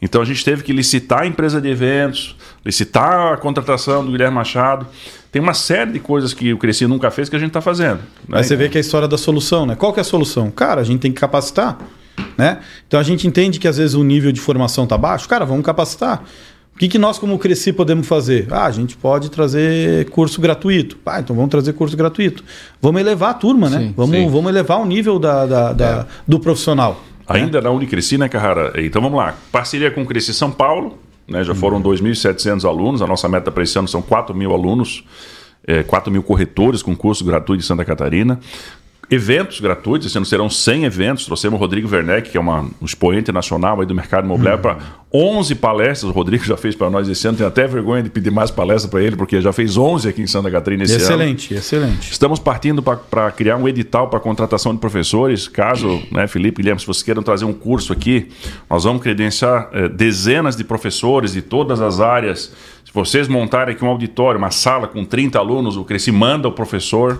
[0.00, 4.34] Então a gente teve que licitar a empresa de eventos, licitar a contratação do Guilherme
[4.34, 4.86] Machado.
[5.34, 7.98] Tem uma série de coisas que o Cresci nunca fez que a gente está fazendo.
[8.28, 8.38] Né?
[8.38, 9.74] Aí você vê que é a história da solução, né?
[9.74, 10.48] Qual que é a solução?
[10.48, 11.76] Cara, a gente tem que capacitar.
[12.38, 12.60] Né?
[12.86, 15.28] Então a gente entende que às vezes o nível de formação está baixo.
[15.28, 16.22] Cara, vamos capacitar.
[16.72, 18.46] O que, que nós, como Cresci, podemos fazer?
[18.48, 20.96] Ah, a gente pode trazer curso gratuito.
[21.04, 22.44] Ah, então vamos trazer curso gratuito.
[22.80, 23.78] Vamos elevar a turma, né?
[23.78, 24.30] Sim, vamos, sim.
[24.30, 26.06] vamos elevar o nível da, da, da é.
[26.28, 27.02] do profissional.
[27.26, 27.64] Ainda né?
[27.64, 28.72] na Unicresci, né, Carrara?
[28.76, 29.34] Então vamos lá.
[29.50, 30.96] Parceria com o Cresci São Paulo,
[31.26, 31.44] né?
[31.44, 35.04] Já foram 2.700 alunos, a nossa meta para esse ano são 4 mil alunos,
[35.66, 38.40] é, 4 mil corretores com curso gratuito em Santa Catarina
[39.10, 41.26] eventos gratuitos, esse ano serão 100 eventos.
[41.26, 44.62] Trouxemos o Rodrigo Werneck, que é uma, um expoente nacional aí do mercado imobiliário, uhum.
[44.62, 44.78] para
[45.12, 46.10] 11 palestras.
[46.10, 47.36] O Rodrigo já fez para nós esse ano.
[47.36, 50.26] Tenho até vergonha de pedir mais palestras para ele, porque já fez 11 aqui em
[50.26, 51.58] Santa Catarina esse excelente, ano.
[51.60, 52.12] Excelente, excelente.
[52.12, 55.46] Estamos partindo para criar um edital para contratação de professores.
[55.46, 58.28] Caso, né, Felipe Guilherme, se vocês queiram trazer um curso aqui,
[58.68, 62.52] nós vamos credenciar eh, dezenas de professores de todas as áreas.
[62.84, 66.52] Se vocês montarem aqui um auditório, uma sala com 30 alunos, o Cresci manda o
[66.52, 67.18] professor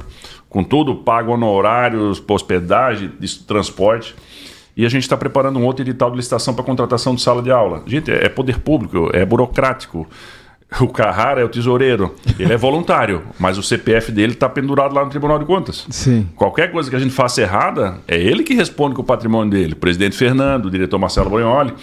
[0.55, 3.11] com tudo pago honorários, hospedagem,
[3.45, 4.15] transporte.
[4.77, 7.51] E a gente está preparando um outro edital de licitação para contratação de sala de
[7.51, 7.83] aula.
[7.89, 10.07] Gente, é poder público, é burocrático.
[10.81, 15.05] O Carrara é o tesoureiro, ele é voluntário, mas o CPF dele está pendurado lá
[15.05, 15.87] no Tribunal de Contas.
[15.91, 16.29] Sim.
[16.37, 19.73] Qualquer coisa que a gente faça errada, é ele que responde com o patrimônio dele.
[19.73, 21.75] O presidente Fernando, o diretor Marcelo Brignoli.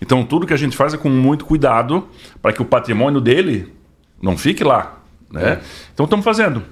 [0.00, 2.06] Então, tudo que a gente faz é com muito cuidado
[2.40, 3.72] para que o patrimônio dele
[4.22, 5.00] não fique lá.
[5.30, 5.42] Né?
[5.42, 5.60] É.
[5.92, 6.62] Então, estamos fazendo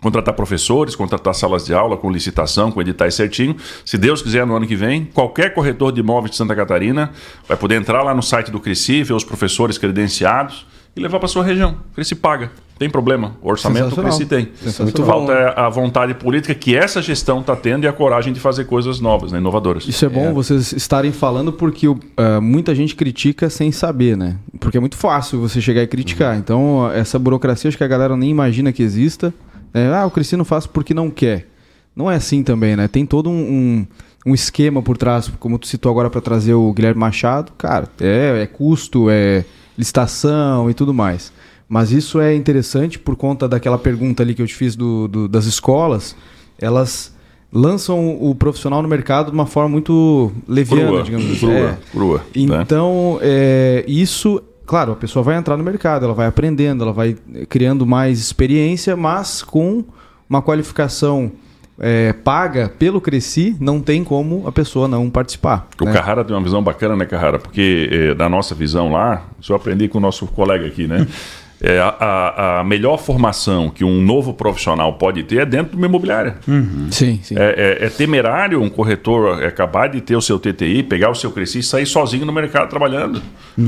[0.00, 3.56] contratar professores, contratar salas de aula com licitação, com editais certinho.
[3.84, 7.10] Se Deus quiser, no ano que vem, qualquer corretor de imóveis de Santa Catarina
[7.48, 11.28] vai poder entrar lá no site do Cresci, ver os professores credenciados e levar para
[11.28, 11.76] sua região.
[11.94, 12.50] Cresci paga.
[12.78, 13.36] Tem problema.
[13.40, 14.50] O orçamento o Cresci tem.
[14.80, 18.40] Muito Falta é a vontade política que essa gestão está tendo e a coragem de
[18.40, 19.86] fazer coisas novas, né, inovadoras.
[19.88, 20.32] Isso é bom é.
[20.32, 21.98] vocês estarem falando porque uh,
[22.42, 24.36] muita gente critica sem saber, né?
[24.60, 26.34] Porque é muito fácil você chegar e criticar.
[26.34, 26.38] Uhum.
[26.38, 29.32] Então, essa burocracia acho que a galera nem imagina que exista.
[29.76, 31.46] É, ah, o Cristiano faz porque não quer.
[31.94, 32.88] Não é assim também, né?
[32.88, 33.86] Tem todo um, um,
[34.24, 37.52] um esquema por trás, como tu citou agora para trazer o Guilherme Machado.
[37.58, 39.44] Cara, é, é custo, é
[39.76, 41.30] licitação e tudo mais.
[41.68, 45.28] Mas isso é interessante por conta daquela pergunta ali que eu te fiz do, do,
[45.28, 46.16] das escolas.
[46.58, 47.14] Elas
[47.52, 51.40] lançam o profissional no mercado de uma forma muito leviana, crua, digamos assim.
[51.40, 51.78] Crua, é.
[51.92, 52.18] crua.
[52.34, 52.62] Né?
[52.62, 57.16] Então, é, isso claro, a pessoa vai entrar no mercado, ela vai aprendendo, ela vai
[57.48, 59.84] criando mais experiência, mas com
[60.28, 61.32] uma qualificação
[61.78, 65.68] é, paga pelo Cresci, não tem como a pessoa não participar.
[65.80, 65.92] O né?
[65.92, 67.38] Carrara tem uma visão bacana, né, Carrara?
[67.38, 71.06] Porque é, na nossa visão lá, eu aprendi com o nosso colega aqui, né?
[71.60, 75.86] é, a, a, melhor formação que um novo profissional pode ter é dentro de uma
[75.86, 76.36] imobiliária.
[76.46, 76.88] Uhum.
[76.90, 77.34] Sim, sim.
[77.36, 81.30] É, é, é, temerário um corretor acabar de ter o seu TTI, pegar o seu
[81.30, 83.22] Cresci e sair sozinho no mercado trabalhando.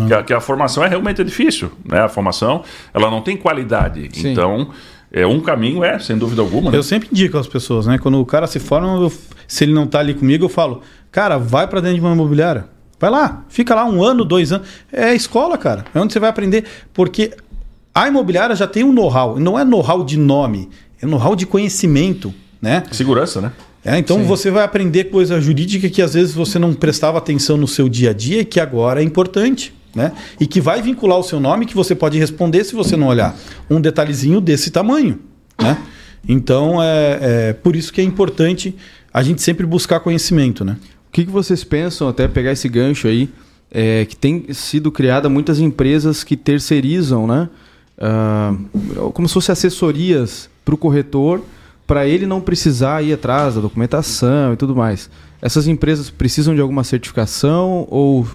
[0.06, 1.72] Que a, que a, formação é realmente difícil.
[1.84, 2.00] Né?
[2.00, 2.62] A formação
[2.92, 4.08] ela não tem qualidade.
[4.12, 4.32] Sim.
[4.32, 4.70] Então,
[5.10, 6.70] é, um caminho é, sem dúvida alguma.
[6.70, 6.76] Né?
[6.76, 7.96] Eu sempre indico às pessoas, né?
[7.96, 9.12] Quando o cara se forma, eu,
[9.46, 12.66] se ele não está ali comigo, eu falo, cara, vai para dentro de uma imobiliária.
[13.00, 14.68] Vai lá, fica lá um ano, dois anos.
[14.92, 15.84] É escola, cara.
[15.94, 16.64] É onde você vai aprender.
[16.92, 17.32] Porque
[17.98, 19.40] a imobiliária já tem um know-how.
[19.40, 20.68] Não é know-how de nome,
[21.02, 22.32] é know-how de conhecimento,
[22.62, 22.84] né?
[22.92, 23.52] Segurança, né?
[23.84, 24.24] É, então Sim.
[24.24, 28.10] você vai aprender coisa jurídica que às vezes você não prestava atenção no seu dia
[28.10, 29.74] a dia e que agora é importante.
[29.94, 30.12] Né?
[30.38, 33.34] E que vai vincular o seu nome que você pode responder se você não olhar.
[33.68, 35.18] Um detalhezinho desse tamanho.
[35.60, 35.76] Né?
[36.28, 38.76] Então é, é por isso que é importante
[39.12, 40.64] a gente sempre buscar conhecimento.
[40.64, 40.76] Né?
[41.08, 43.28] O que, que vocês pensam, até pegar esse gancho aí,
[43.72, 47.48] é, que tem sido criada muitas empresas que terceirizam, né?
[47.98, 51.42] Uh, como se fossem assessorias para o corretor,
[51.86, 55.10] para ele não precisar ir atrás da documentação e tudo mais.
[55.40, 58.26] Essas empresas precisam de alguma certificação ou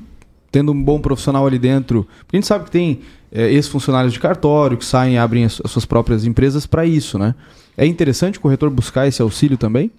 [0.52, 2.08] tendo um bom profissional ali dentro?
[2.20, 3.02] Porque a gente sabe que tem
[3.32, 7.18] é, ex-funcionários de cartório que saem e abrem as, as suas próprias empresas para isso,
[7.18, 7.34] né?
[7.76, 9.92] É interessante o corretor buscar esse auxílio também?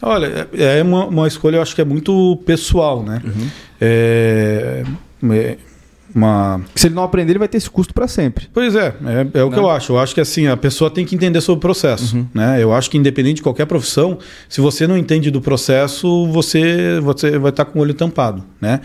[0.00, 3.20] Olha, é, é uma, uma escolha, eu acho que é muito pessoal, né?
[3.24, 3.48] Uhum.
[3.80, 4.84] É,
[5.30, 5.58] é,
[6.16, 6.60] uma.
[6.74, 8.48] Se ele não aprender, ele vai ter esse custo para sempre.
[8.52, 8.94] Pois é,
[9.34, 9.92] é, é o que eu acho.
[9.92, 12.16] Eu acho que assim, a pessoa tem que entender sobre o processo.
[12.16, 12.26] Uhum.
[12.32, 12.62] Né?
[12.62, 17.38] Eu acho que independente de qualquer profissão, se você não entende do processo, você, você
[17.38, 18.42] vai estar com o olho tampado.
[18.60, 18.80] Né?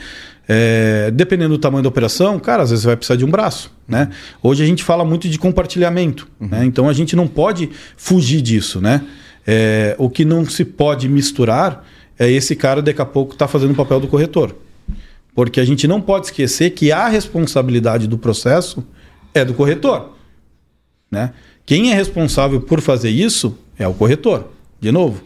[0.47, 3.71] É, dependendo do tamanho da operação, cara, às vezes você vai precisar de um braço.
[3.87, 4.09] Né?
[4.43, 6.27] Hoje a gente fala muito de compartilhamento.
[6.39, 6.49] Uhum.
[6.49, 6.65] Né?
[6.65, 8.81] Então a gente não pode fugir disso.
[8.81, 9.01] Né?
[9.47, 11.85] É, o que não se pode misturar
[12.19, 14.53] é esse cara daqui a pouco está fazendo o papel do corretor.
[15.33, 18.85] Porque a gente não pode esquecer que a responsabilidade do processo
[19.33, 20.15] é do corretor.
[21.09, 21.33] Né?
[21.65, 24.49] Quem é responsável por fazer isso é o corretor.
[24.79, 25.23] De novo.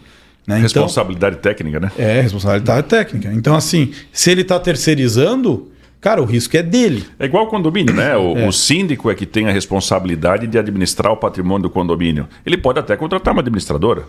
[0.47, 0.57] Né?
[0.59, 1.91] Responsabilidade então, técnica, né?
[1.97, 3.33] É, responsabilidade técnica.
[3.33, 5.71] Então, assim, se ele está terceirizando,
[6.05, 7.03] Cara, o risco é dele.
[7.17, 8.15] É igual o condomínio, né?
[8.15, 8.47] O, é.
[8.47, 12.27] o, síndico é que tem a responsabilidade de administrar o patrimônio do condomínio.
[12.45, 14.03] Ele pode até contratar uma administradora.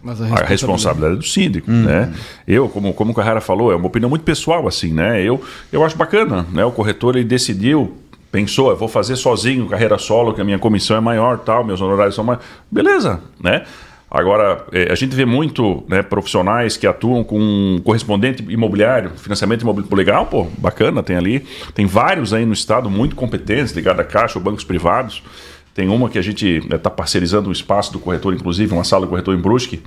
[0.00, 1.82] Mas a responsabilidade, a responsabilidade é do síndico, hum.
[1.82, 2.14] né?
[2.46, 5.20] Eu, como, como o Carrara falou, é uma opinião muito pessoal, assim, né?
[5.24, 5.42] Eu,
[5.72, 6.64] eu acho bacana, né?
[6.64, 7.96] O corretor, ele decidiu
[8.30, 11.80] pensou, eu vou fazer sozinho, carreira solo, que a minha comissão é maior, tal, meus
[11.80, 12.38] honorários são mais.
[12.70, 13.64] Beleza, né?
[14.10, 19.96] Agora, é, a gente vê muito né, profissionais que atuam com correspondente imobiliário, financiamento imobiliário
[19.96, 21.46] legal, pô, bacana, tem ali.
[21.74, 25.22] Tem vários aí no estado muito competentes, ligados à Caixa ou bancos privados.
[25.72, 28.82] Tem uma que a gente está né, tá parcerizando o espaço do corretor, inclusive, uma
[28.82, 29.80] sala do corretor em Brusque.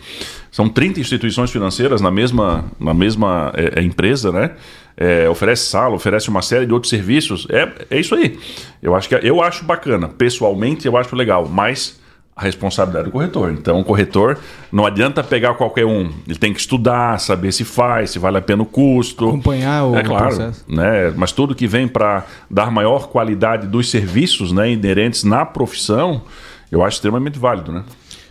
[0.49, 4.51] São 30 instituições financeiras na mesma, na mesma é, é, empresa, né?
[4.95, 7.45] É, oferece sala, oferece uma série de outros serviços.
[7.49, 8.39] É, é isso aí.
[8.82, 10.07] Eu acho, que, eu acho bacana.
[10.07, 11.49] Pessoalmente, eu acho legal.
[11.49, 11.99] Mas
[12.36, 13.51] a responsabilidade do corretor.
[13.51, 14.39] Então, o corretor
[14.71, 16.11] não adianta pegar qualquer um.
[16.27, 19.27] Ele tem que estudar, saber se faz, se vale a pena o custo.
[19.27, 20.65] Acompanhar o, é, claro, processo.
[20.67, 21.13] Né?
[21.15, 26.23] Mas tudo que vem para dar maior qualidade dos serviços né, inerentes na profissão,
[26.71, 27.71] eu acho extremamente válido.
[27.71, 27.84] Né?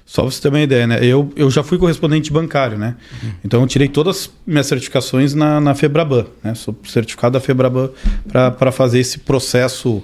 [0.05, 0.99] Só você ter uma ideia, né?
[1.03, 2.97] Eu, eu já fui correspondente bancário, né?
[3.23, 3.31] Uhum.
[3.45, 6.55] Então eu tirei todas as minhas certificações na, na Febraban, né?
[6.55, 7.89] Sou certificado da Febraban
[8.59, 10.03] para fazer esse processo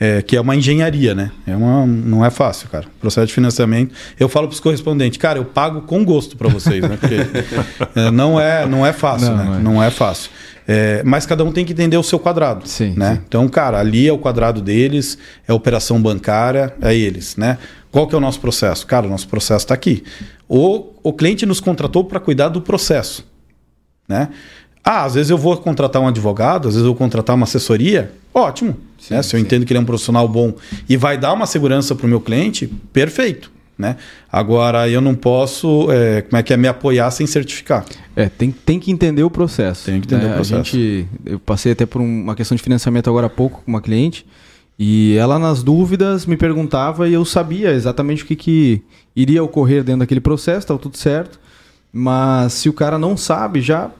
[0.00, 1.30] é, que é uma engenharia, né?
[1.46, 2.86] É uma, não é fácil, cara.
[2.98, 3.94] Processo de financiamento.
[4.18, 6.96] Eu falo para os correspondentes, cara, eu pago com gosto para vocês, né?
[6.98, 7.16] Porque
[7.94, 9.44] é, não, é, não é fácil, não, né?
[9.44, 10.30] Não é, não é fácil.
[10.66, 12.66] É, mas cada um tem que entender o seu quadrado.
[12.66, 13.16] Sim, né?
[13.16, 13.22] Sim.
[13.28, 17.58] Então, cara, ali é o quadrado deles, é operação bancária, é eles, né?
[17.92, 18.86] Qual que é o nosso processo?
[18.86, 20.02] Cara, o nosso processo está aqui.
[20.48, 23.26] O, o cliente nos contratou para cuidar do processo,
[24.08, 24.30] né?
[24.82, 28.12] Ah, às vezes eu vou contratar um advogado, às vezes eu vou contratar uma assessoria,
[28.32, 28.76] ótimo.
[29.00, 29.22] Sim, né?
[29.22, 30.54] Se eu entendo que ele é um profissional bom
[30.88, 33.50] e vai dar uma segurança para o meu cliente, perfeito.
[33.76, 33.96] Né?
[34.30, 37.86] Agora, eu não posso, é, como é que é, me apoiar sem certificar.
[38.14, 39.86] É, tem, tem que entender o processo.
[39.86, 40.32] Tem que entender né?
[40.32, 40.60] o processo.
[40.60, 43.80] A gente, eu passei até por uma questão de financiamento agora há pouco com uma
[43.80, 44.26] cliente
[44.82, 48.82] e ela, nas dúvidas, me perguntava e eu sabia exatamente o que, que
[49.14, 51.38] iria ocorrer dentro daquele processo, estava tudo certo.
[51.92, 53.90] Mas se o cara não sabe, já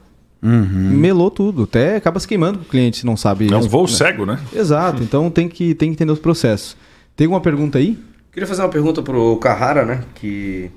[0.42, 0.90] Uhum.
[0.90, 1.64] Melou tudo.
[1.64, 3.52] Até acaba se queimando com o cliente se não sabe.
[3.52, 3.88] É um voo né?
[3.88, 4.40] cego, né?
[4.54, 5.02] Exato.
[5.02, 6.76] Então tem que, tem que entender os processos.
[7.16, 7.98] Tem alguma pergunta aí?
[8.32, 10.04] Queria fazer uma pergunta pro Carrara, né?
[10.14, 10.70] Que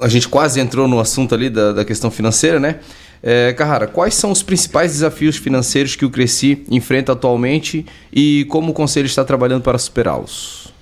[0.00, 2.80] a gente quase entrou no assunto ali da, da questão financeira, né?
[3.22, 8.70] É, Carrara, quais são os principais desafios financeiros que o Cresci enfrenta atualmente e como
[8.70, 10.72] o Conselho está trabalhando para superá-los?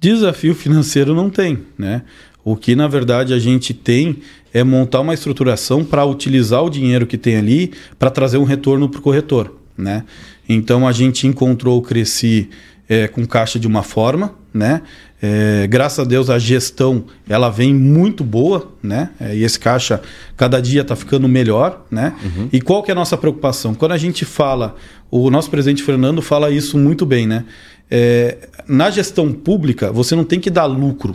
[0.00, 2.02] Desafio financeiro não tem, né?
[2.50, 4.16] O que na verdade a gente tem
[4.54, 8.88] é montar uma estruturação para utilizar o dinheiro que tem ali para trazer um retorno
[8.88, 9.54] para o corretor.
[9.76, 10.04] né?
[10.48, 12.48] Então a gente encontrou o Cresci
[12.88, 14.80] é, com caixa de uma forma, né?
[15.20, 19.10] É, graças a Deus a gestão ela vem muito boa, né?
[19.20, 20.00] É, e esse caixa
[20.34, 22.14] cada dia está ficando melhor, né?
[22.24, 22.48] Uhum.
[22.50, 23.74] E qual que é a nossa preocupação?
[23.74, 24.74] Quando a gente fala,
[25.10, 27.44] o nosso presidente Fernando fala isso muito bem, né?
[27.90, 31.14] É, na gestão pública você não tem que dar lucro,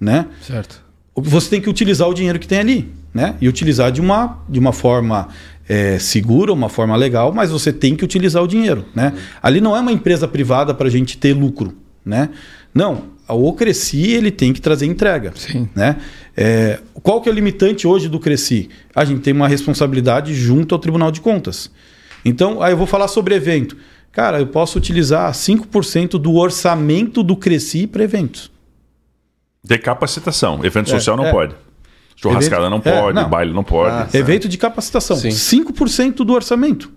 [0.00, 0.26] né?
[0.42, 0.82] Certo.
[1.14, 3.34] Você tem que utilizar o dinheiro que tem ali, né?
[3.40, 5.28] E utilizar de uma, de uma forma
[5.68, 9.12] é, segura, uma forma legal, mas você tem que utilizar o dinheiro, né?
[9.14, 9.20] Uhum.
[9.42, 11.74] Ali não é uma empresa privada para a gente ter lucro,
[12.04, 12.30] né?
[12.72, 15.32] Não, o Cresci ele tem que trazer entrega.
[15.34, 15.68] Sim.
[15.74, 15.96] Né?
[16.36, 18.68] É, qual que é o limitante hoje do Cresci?
[18.94, 21.70] A gente tem uma responsabilidade junto ao Tribunal de Contas.
[22.24, 23.76] Então, aí eu vou falar sobre evento.
[24.12, 28.50] Cara, eu posso utilizar 5% do orçamento do Cresci para eventos.
[29.68, 30.64] De capacitação.
[30.64, 31.30] Evento é, social não é.
[31.30, 31.54] pode.
[32.16, 33.28] Churrascada evento, não é, pode, não.
[33.28, 33.94] baile não pode.
[33.94, 35.16] Ah, evento de capacitação.
[35.18, 35.28] Sim.
[35.28, 36.90] 5% do orçamento.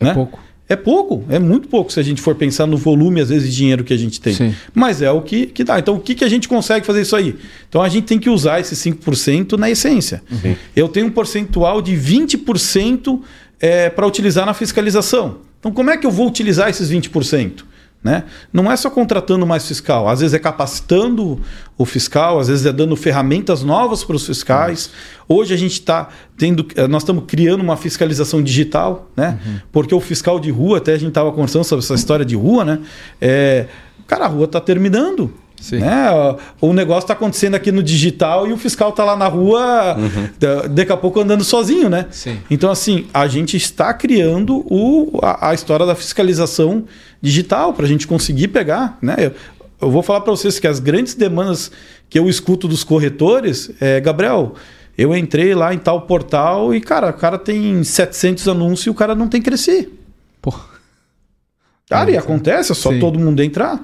[0.00, 0.14] É né?
[0.14, 0.38] pouco.
[0.68, 3.54] É pouco, é muito pouco se a gente for pensar no volume, às vezes, de
[3.54, 4.32] dinheiro que a gente tem.
[4.32, 4.54] Sim.
[4.74, 5.78] Mas é o que, que dá.
[5.78, 7.36] Então, o que, que a gente consegue fazer isso aí?
[7.68, 10.22] Então, a gente tem que usar esse 5% na essência.
[10.30, 10.56] Uhum.
[10.74, 13.20] Eu tenho um percentual de 20%
[13.60, 15.38] é, para utilizar na fiscalização.
[15.60, 17.64] Então, como é que eu vou utilizar esses 20%?
[18.02, 18.24] Né?
[18.52, 21.40] Não é só contratando mais fiscal, às vezes é capacitando
[21.78, 24.90] o fiscal, às vezes é dando ferramentas novas para os fiscais.
[25.28, 29.38] Hoje a gente está tendo, eh, nós estamos criando uma fiscalização digital, né?
[29.46, 29.60] Uhum.
[29.70, 32.64] Porque o fiscal de rua, até a gente estava conversando sobre essa história de rua,
[32.64, 32.80] né?
[33.20, 33.66] É,
[34.08, 35.32] cara, a rua está terminando.
[35.62, 35.78] Sim.
[35.78, 36.06] Né?
[36.60, 40.28] O negócio está acontecendo aqui no digital e o fiscal está lá na rua, uhum.
[40.74, 42.06] daqui a pouco andando sozinho, né?
[42.10, 42.40] Sim.
[42.50, 46.84] Então, assim, a gente está criando o, a, a história da fiscalização
[47.20, 48.98] digital para a gente conseguir pegar.
[49.00, 49.14] Né?
[49.20, 49.32] Eu,
[49.80, 51.70] eu vou falar para vocês que as grandes demandas
[52.10, 54.54] que eu escuto dos corretores é, Gabriel,
[54.98, 58.94] eu entrei lá em tal portal e, cara, o cara tem 700 anúncios e o
[58.94, 59.96] cara não tem crescer.
[60.40, 60.52] Pô.
[61.88, 62.98] Cara, é, e acontece, é só Sim.
[62.98, 63.80] todo mundo entrar.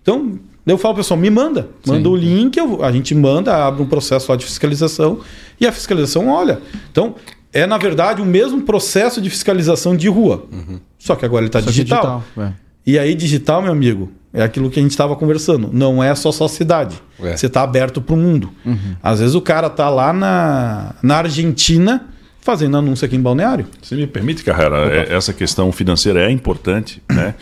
[0.00, 0.38] Então,
[0.74, 1.68] eu falo, pessoal, me manda.
[1.86, 2.08] Manda Sim.
[2.08, 5.20] o link, eu, a gente manda, abre um processo lá de fiscalização
[5.60, 6.60] e a fiscalização olha.
[6.90, 7.14] Então,
[7.52, 10.44] é, na verdade, o mesmo processo de fiscalização de rua.
[10.52, 10.80] Uhum.
[10.98, 12.22] Só que agora ele está digital.
[12.26, 12.52] digital é.
[12.86, 15.70] E aí, digital, meu amigo, é aquilo que a gente estava conversando.
[15.72, 17.00] Não é só sua cidade.
[17.20, 17.36] É.
[17.36, 18.50] Você está aberto para o mundo.
[18.64, 18.96] Uhum.
[19.02, 22.06] Às vezes o cara tá lá na, na Argentina
[22.40, 23.66] fazendo anúncio aqui em Balneário.
[23.82, 27.34] Se me permite, Carrera, é, essa questão financeira é importante, né?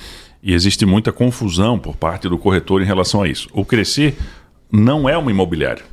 [0.43, 3.49] E existe muita confusão por parte do corretor em relação a isso.
[3.53, 4.17] O Crescer
[4.71, 5.85] não é uma imobiliária.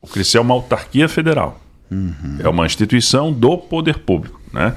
[0.00, 1.60] O Crescer é uma autarquia federal.
[1.90, 2.38] Uhum.
[2.40, 4.40] É uma instituição do poder público.
[4.52, 4.74] Né?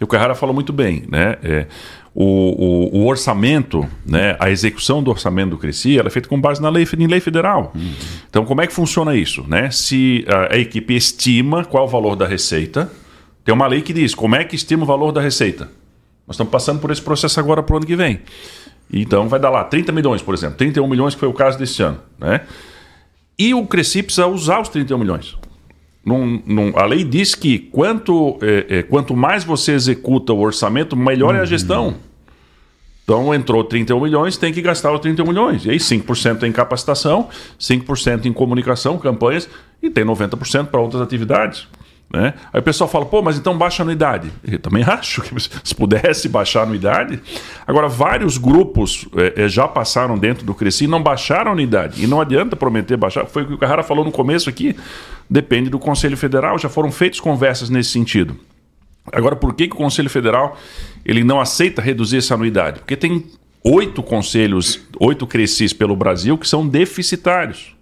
[0.00, 1.04] E o Carrara falou muito bem.
[1.08, 1.36] Né?
[1.42, 1.66] É,
[2.14, 6.40] o, o, o, orçamento, né, a execução do orçamento do Cresci, ela é feita com
[6.40, 7.72] base na lei, em lei federal.
[7.74, 7.92] Uhum.
[8.28, 9.44] Então, como é que funciona isso?
[9.46, 9.70] Né?
[9.70, 12.90] Se a, a equipe estima qual o valor da receita,
[13.44, 15.70] tem uma lei que diz como é que estima o valor da receita.
[16.28, 18.20] Nós estamos passando por esse processo agora para o ano que vem.
[18.92, 20.58] Então vai dar lá 30 milhões, por exemplo.
[20.58, 21.98] 31 milhões que foi o caso desse ano.
[22.18, 22.42] Né?
[23.38, 25.36] E o Cresci precisa usar os 31 milhões.
[26.04, 30.94] Num, num, a lei diz que quanto, é, é, quanto mais você executa o orçamento,
[30.94, 31.40] melhor uhum.
[31.40, 31.94] é a gestão.
[33.04, 35.64] Então entrou 31 milhões, tem que gastar os 31 milhões.
[35.64, 39.48] E aí 5% em capacitação, 5% em comunicação, campanhas,
[39.82, 41.66] e tem 90% para outras atividades.
[42.10, 42.32] Né?
[42.52, 44.32] Aí o pessoal fala, pô, mas então baixa a anuidade.
[44.42, 47.20] Eu também acho que se pudesse baixar a anuidade.
[47.66, 52.02] Agora, vários grupos é, é, já passaram dentro do Cresci e não baixaram a anuidade.
[52.02, 53.26] E não adianta prometer baixar.
[53.26, 54.74] Foi o que o Carrara falou no começo aqui.
[55.28, 58.36] Depende do Conselho Federal, já foram feitas conversas nesse sentido.
[59.12, 60.56] Agora, por que, que o Conselho Federal
[61.04, 62.80] ele não aceita reduzir essa anuidade?
[62.80, 63.24] Porque tem
[63.62, 67.77] oito conselhos, oito Crescis pelo Brasil que são deficitários.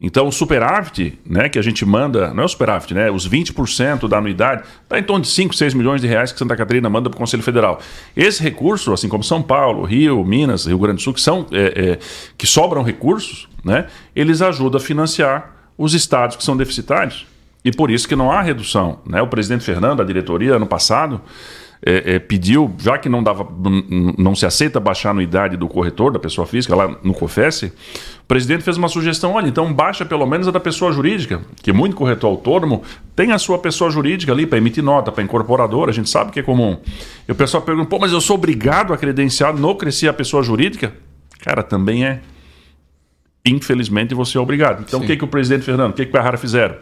[0.00, 4.06] Então, o superávit, né, que a gente manda, não é o superávit, né, os 20%
[4.06, 7.10] da anuidade, está em torno de 5, 6 milhões de reais que Santa Catarina manda
[7.10, 7.80] para o Conselho Federal.
[8.16, 11.90] Esse recurso, assim como São Paulo, Rio, Minas, Rio Grande do Sul, que, são, é,
[11.90, 11.98] é,
[12.36, 17.26] que sobram recursos, né, eles ajudam a financiar os estados que são deficitários.
[17.64, 19.00] E por isso que não há redução.
[19.04, 19.20] Né?
[19.20, 21.20] O presidente Fernando, a diretoria, ano passado,
[21.84, 23.46] é, é, pediu, já que não dava,
[24.18, 28.26] não se aceita baixar a anuidade do corretor, da pessoa física, lá no COFES, o
[28.26, 31.94] presidente fez uma sugestão: olha, então baixa pelo menos a da pessoa jurídica, que muito
[31.94, 32.82] corretor autônomo
[33.14, 36.40] tem a sua pessoa jurídica ali para emitir nota, para incorporadora, a gente sabe que
[36.40, 36.78] é comum.
[37.28, 40.42] E o pessoal pergunta: pô, mas eu sou obrigado a credenciar no Cresci a pessoa
[40.42, 40.92] jurídica?
[41.40, 42.20] Cara, também é.
[43.46, 44.84] Infelizmente você é obrigado.
[44.86, 45.04] Então Sim.
[45.04, 46.74] o que, que o presidente Fernando, o que, que o Arrara fizeram?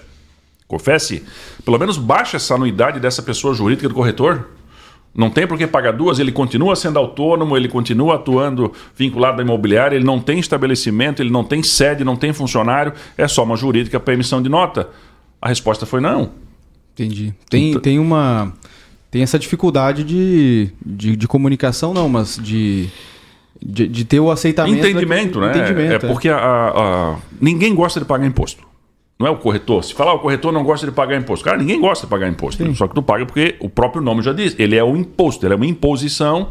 [0.66, 1.22] Confesse,
[1.64, 4.48] pelo menos baixa essa anuidade dessa pessoa jurídica do corretor
[5.16, 9.44] não tem por que pagar duas, ele continua sendo autônomo, ele continua atuando vinculado à
[9.44, 13.56] imobiliária, ele não tem estabelecimento, ele não tem sede, não tem funcionário, é só uma
[13.56, 14.90] jurídica para emissão de nota.
[15.40, 16.30] A resposta foi não.
[16.92, 17.34] Entendi.
[17.48, 17.80] Tem, então...
[17.80, 18.52] tem uma
[19.10, 22.88] tem essa dificuldade de, de, de comunicação, não, mas de,
[23.64, 24.86] de, de, ter o aceitamento.
[24.86, 25.50] Entendimento, né?
[25.50, 28.66] Entendimento, é, é porque a, a, ninguém gosta de pagar imposto.
[29.18, 29.82] Não é o corretor.
[29.82, 31.44] Se falar o corretor não gosta de pagar imposto.
[31.44, 32.74] Cara, ninguém gosta de pagar imposto.
[32.74, 34.54] Só que tu paga porque o próprio nome já diz.
[34.58, 36.50] Ele é o imposto, ele é uma imposição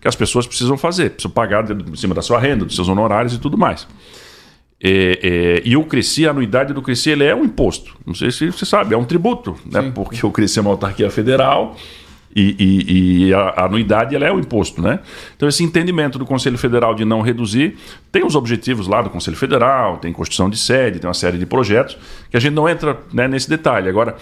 [0.00, 1.10] que as pessoas precisam fazer.
[1.10, 3.86] Precisam pagar em cima da sua renda, dos seus honorários e tudo mais.
[4.82, 7.94] É, é, e o Cresci, a anuidade do Cresci, ele é um imposto.
[8.06, 9.90] Não sei se você sabe, é um tributo, né?
[9.94, 11.76] Porque o Cresci é uma autarquia federal
[12.36, 15.00] e, e, e a, anuidade ela é o imposto, né?
[15.34, 17.76] Então esse entendimento do Conselho Federal de não reduzir
[18.12, 21.46] tem os objetivos lá do Conselho Federal, tem construção de sede, tem uma série de
[21.46, 21.96] projetos
[22.30, 23.88] que a gente não entra né, nesse detalhe.
[23.88, 24.16] Agora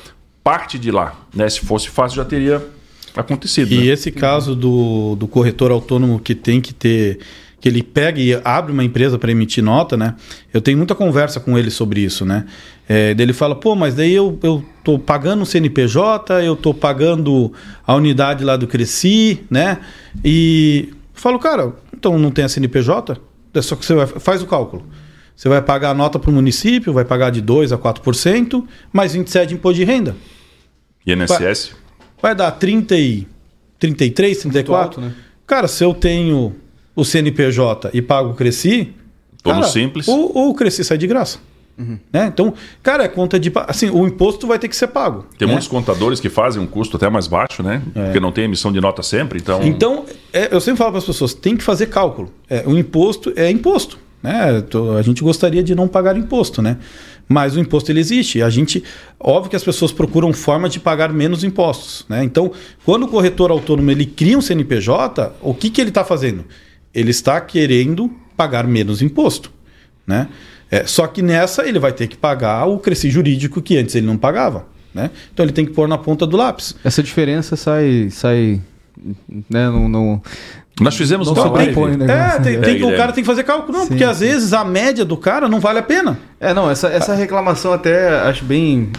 [0.44, 1.48] parte de lá, né?
[1.48, 2.64] Se fosse fácil já teria
[3.16, 3.72] acontecido.
[3.72, 3.86] E né?
[3.86, 7.18] esse caso do, do corretor autônomo que tem que ter
[7.64, 10.16] que ele pega e abre uma empresa para emitir nota, né?
[10.52, 12.44] Eu tenho muita conversa com ele sobre isso, né?
[12.86, 17.50] É, ele fala, pô, mas daí eu, eu tô pagando o CNPJ, eu tô pagando
[17.86, 19.78] a unidade lá do Cresci, né?
[20.22, 23.18] E falo, cara, então não tem a CNPJ?
[23.54, 24.84] É só que você vai, faz o cálculo.
[25.34, 28.62] Você vai pagar a nota para o município, vai pagar de 2% a 4%,
[28.92, 30.14] mais 27% de imposto de renda.
[31.06, 31.70] INSS?
[32.20, 33.26] Vai, vai dar 30 e,
[33.78, 34.76] 33, 34?
[34.76, 35.14] Alto, né?
[35.46, 36.54] Cara, se eu tenho
[36.94, 38.92] o CNPJ e pago o Cresci,
[39.42, 40.06] cara, simples.
[40.08, 41.38] O, o Cresci sai de graça.
[41.76, 41.98] Uhum.
[42.12, 42.30] Né?
[42.32, 43.50] Então, cara, é conta de.
[43.66, 45.26] Assim, o imposto vai ter que ser pago.
[45.36, 45.54] Tem né?
[45.54, 47.82] muitos contadores que fazem um custo até mais baixo, né?
[47.94, 48.04] É.
[48.04, 49.40] Porque não tem emissão de nota sempre.
[49.40, 52.32] Então, então é, eu sempre falo para as pessoas: tem que fazer cálculo.
[52.48, 53.98] É, o imposto é imposto.
[54.22, 54.64] Né?
[54.98, 56.78] A gente gostaria de não pagar imposto, né?
[57.28, 58.40] Mas o imposto ele existe.
[58.40, 58.82] A gente,
[59.20, 62.24] óbvio que as pessoas procuram forma de pagar menos impostos, né?
[62.24, 62.50] Então,
[62.86, 66.44] quando o corretor autônomo ele cria um CNPJ, o que, que ele está fazendo?
[66.94, 69.50] Ele está querendo pagar menos imposto.
[70.06, 70.28] Né?
[70.70, 74.06] É, só que nessa ele vai ter que pagar o cresci jurídico que antes ele
[74.06, 74.66] não pagava.
[74.94, 75.10] Né?
[75.32, 76.76] Então ele tem que pôr na ponta do lápis.
[76.84, 78.08] Essa diferença sai.
[78.10, 78.60] sai
[79.50, 80.22] né, no, no...
[80.80, 81.70] Nós fizemos um trabalho.
[82.10, 83.72] É, tem, tem, é, o cara tem que fazer cálculo.
[83.72, 83.88] Não, Sim.
[83.88, 86.18] porque às vezes a média do cara não vale a pena.
[86.40, 88.90] É, não, essa, essa reclamação até acho bem,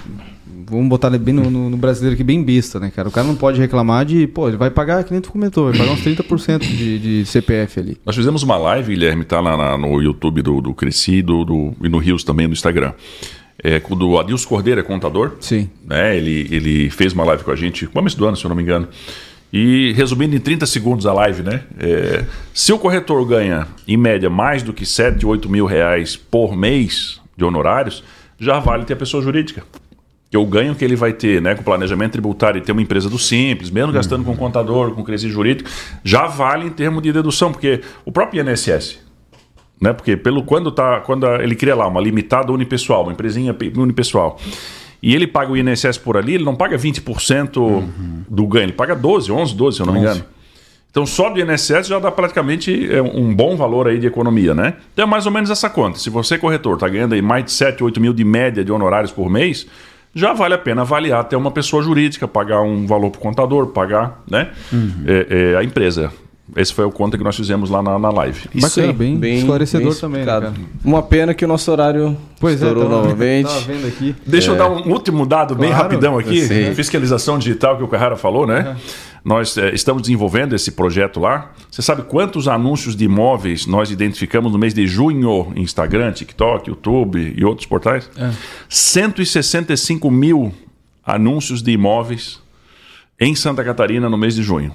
[0.70, 3.07] vamos botar bem no, no, no, brasileiro aqui, bem besta, né, cara?
[3.07, 5.78] O cara não pode reclamar de, pô, ele vai pagar, que nem tu comentou, vai
[5.78, 7.97] pagar uns 30% de, de CPF ali.
[8.05, 11.74] Nós fizemos uma live, Guilherme, tá lá na, no YouTube do, do Cresci do, do,
[11.84, 12.93] e no Rios também, no Instagram.
[13.63, 15.38] É, do Adilson Cordeiro, é contador.
[15.39, 15.70] Sim.
[15.86, 18.55] Né, ele, ele fez uma live com a gente, começo do ano, se eu não
[18.55, 18.88] me engano.
[19.53, 21.61] E resumindo em 30 segundos a live, né?
[21.80, 26.57] É, se o corretor ganha, em média, mais do que 7, 8 mil reais por
[26.57, 28.03] mês de honorários,
[28.38, 29.63] já vale ter a pessoa jurídica
[30.36, 32.81] que o ganho que ele vai ter né, com o planejamento tributário e ter uma
[32.81, 35.69] empresa do Simples, mesmo gastando com contador, com crescimento jurídico,
[36.03, 38.99] já vale em termos de dedução, porque o próprio INSS,
[39.81, 44.38] né, porque pelo quando, tá, quando ele cria lá uma limitada unipessoal, uma empresinha unipessoal,
[45.01, 48.23] e ele paga o INSS por ali, ele não paga 20% uhum.
[48.29, 50.03] do ganho, ele paga 12, 11, 12, se eu não 11.
[50.03, 50.25] me engano.
[50.91, 54.75] Então, só do INSS já dá praticamente é, um bom valor aí de economia, né?
[54.93, 55.99] Então, é mais ou menos essa conta.
[55.99, 59.11] Se você, corretor, está ganhando aí mais de 7, 8 mil de média de honorários
[59.11, 59.67] por mês,
[60.16, 63.68] já vale a pena avaliar até uma pessoa jurídica, pagar um valor para o contador,
[63.68, 65.03] pagar né, uhum.
[65.05, 66.11] é, é, a empresa.
[66.55, 68.47] Esse foi o conta que nós fizemos lá na, na live.
[68.53, 70.53] Isso Bacana, bem, bem esclarecedor bem também, né,
[70.84, 73.47] Uma pena que o nosso horário pois é, estourou é, tava, novamente.
[73.47, 74.16] Tava vendo aqui.
[74.26, 74.53] Deixa é.
[74.53, 76.41] eu dar um último dado claro, bem rapidão aqui.
[76.76, 78.70] Fiscalização digital que o Carrara falou, né?
[78.70, 78.76] Uhum.
[79.26, 81.51] Nós é, estamos desenvolvendo esse projeto lá.
[81.71, 87.34] Você sabe quantos anúncios de imóveis nós identificamos no mês de junho Instagram, TikTok, YouTube
[87.36, 88.07] e outros portais?
[88.15, 88.32] É.
[88.69, 90.53] 165 mil
[91.03, 92.39] anúncios de imóveis
[93.19, 94.71] em Santa Catarina no mês de junho.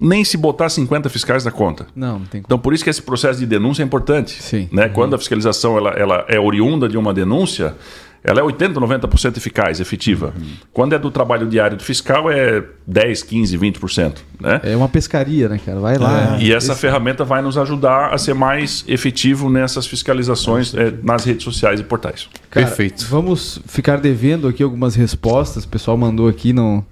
[0.00, 1.86] Nem se botar 50 fiscais na conta.
[1.94, 2.42] Não, não tem.
[2.44, 4.42] Então, por isso que esse processo de denúncia é importante.
[4.42, 4.68] Sim.
[4.72, 4.86] Né?
[4.86, 4.92] Uhum.
[4.92, 7.74] Quando a fiscalização ela, ela é oriunda de uma denúncia,
[8.22, 10.34] ela é 80%, 90% eficaz, efetiva.
[10.36, 10.46] Uhum.
[10.72, 14.16] Quando é do trabalho diário do fiscal, é 10%, 15%, 20%.
[14.40, 14.60] Né?
[14.64, 15.78] É uma pescaria, né, cara?
[15.78, 16.36] Vai lá.
[16.36, 16.42] É.
[16.42, 16.80] E essa Esse...
[16.80, 21.84] ferramenta vai nos ajudar a ser mais efetivo nessas fiscalizações é, nas redes sociais e
[21.84, 22.28] portais.
[22.50, 23.06] Cara, Perfeito.
[23.08, 25.64] Vamos ficar devendo aqui algumas respostas.
[25.64, 26.84] O pessoal mandou aqui, não,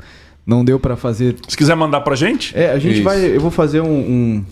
[0.46, 1.36] não deu para fazer.
[1.48, 2.56] Se quiser mandar para gente?
[2.56, 3.04] É, a gente Isso.
[3.04, 3.24] vai.
[3.24, 4.44] Eu vou fazer um, um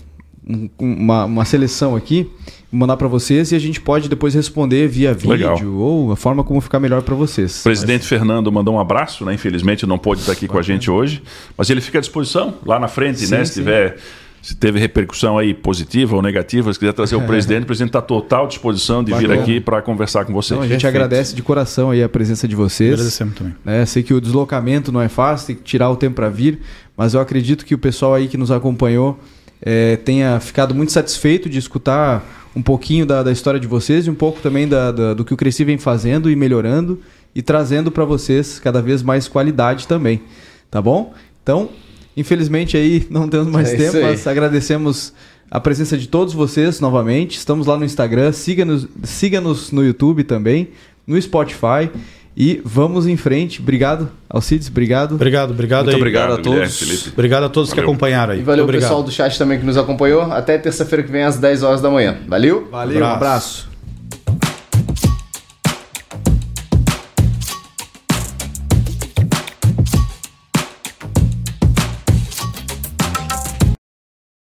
[0.79, 2.31] uma, uma seleção aqui,
[2.73, 5.59] mandar para vocês e a gente pode depois responder via vídeo Legal.
[5.66, 7.61] ou a forma como ficar melhor para vocês.
[7.61, 9.35] O presidente Fernando mandou um abraço, né?
[9.35, 11.23] Infelizmente não pôde estar aqui com a gente hoje,
[11.57, 13.45] mas ele fica à disposição lá na frente, sim, né?
[13.45, 13.61] Se sim.
[13.61, 13.99] tiver
[14.41, 18.03] se teve repercussão aí positiva ou negativa, se quiser trazer o presidente, o presidente está
[18.03, 19.35] total disposição de Bacana.
[19.35, 20.51] vir aqui para conversar com vocês.
[20.51, 20.97] Então, a gente Perfeito.
[20.97, 22.95] agradece de coração aí a presença de vocês.
[22.95, 23.55] Agradecemos também.
[23.64, 26.59] É, sei que o deslocamento não é fácil, tem que tirar o tempo para vir,
[26.97, 29.16] mas eu acredito que o pessoal aí que nos acompanhou
[29.64, 34.11] é, tenha ficado muito satisfeito de escutar um pouquinho da, da história de vocês e
[34.11, 37.00] um pouco também da, da, do que o Cresci vem fazendo e melhorando
[37.34, 40.22] e trazendo para vocês cada vez mais qualidade também.
[40.70, 41.14] Tá bom?
[41.42, 41.70] Então,
[42.16, 45.12] Infelizmente aí não temos mais É tempo, mas agradecemos
[45.50, 47.36] a presença de todos vocês novamente.
[47.36, 50.68] Estamos lá no Instagram, siga-nos siga -nos no YouTube também,
[51.07, 51.90] no Spotify.
[52.37, 53.61] E vamos em frente.
[53.61, 55.14] Obrigado, Alcides, obrigado.
[55.16, 56.01] Obrigado, obrigado Muito aí.
[56.01, 56.78] obrigado a Guilherme, todos.
[56.78, 57.09] Felipe.
[57.12, 57.91] Obrigado a todos que Valeu.
[57.91, 58.41] acompanharam aí.
[58.41, 58.89] E valeu o Obrigado.
[58.89, 60.22] pessoal do chat também que nos acompanhou.
[60.22, 62.16] Até terça-feira que vem às 10 horas da manhã.
[62.26, 62.68] Valeu?
[62.70, 63.16] Valeu, um Abraço.
[63.16, 63.72] abraço.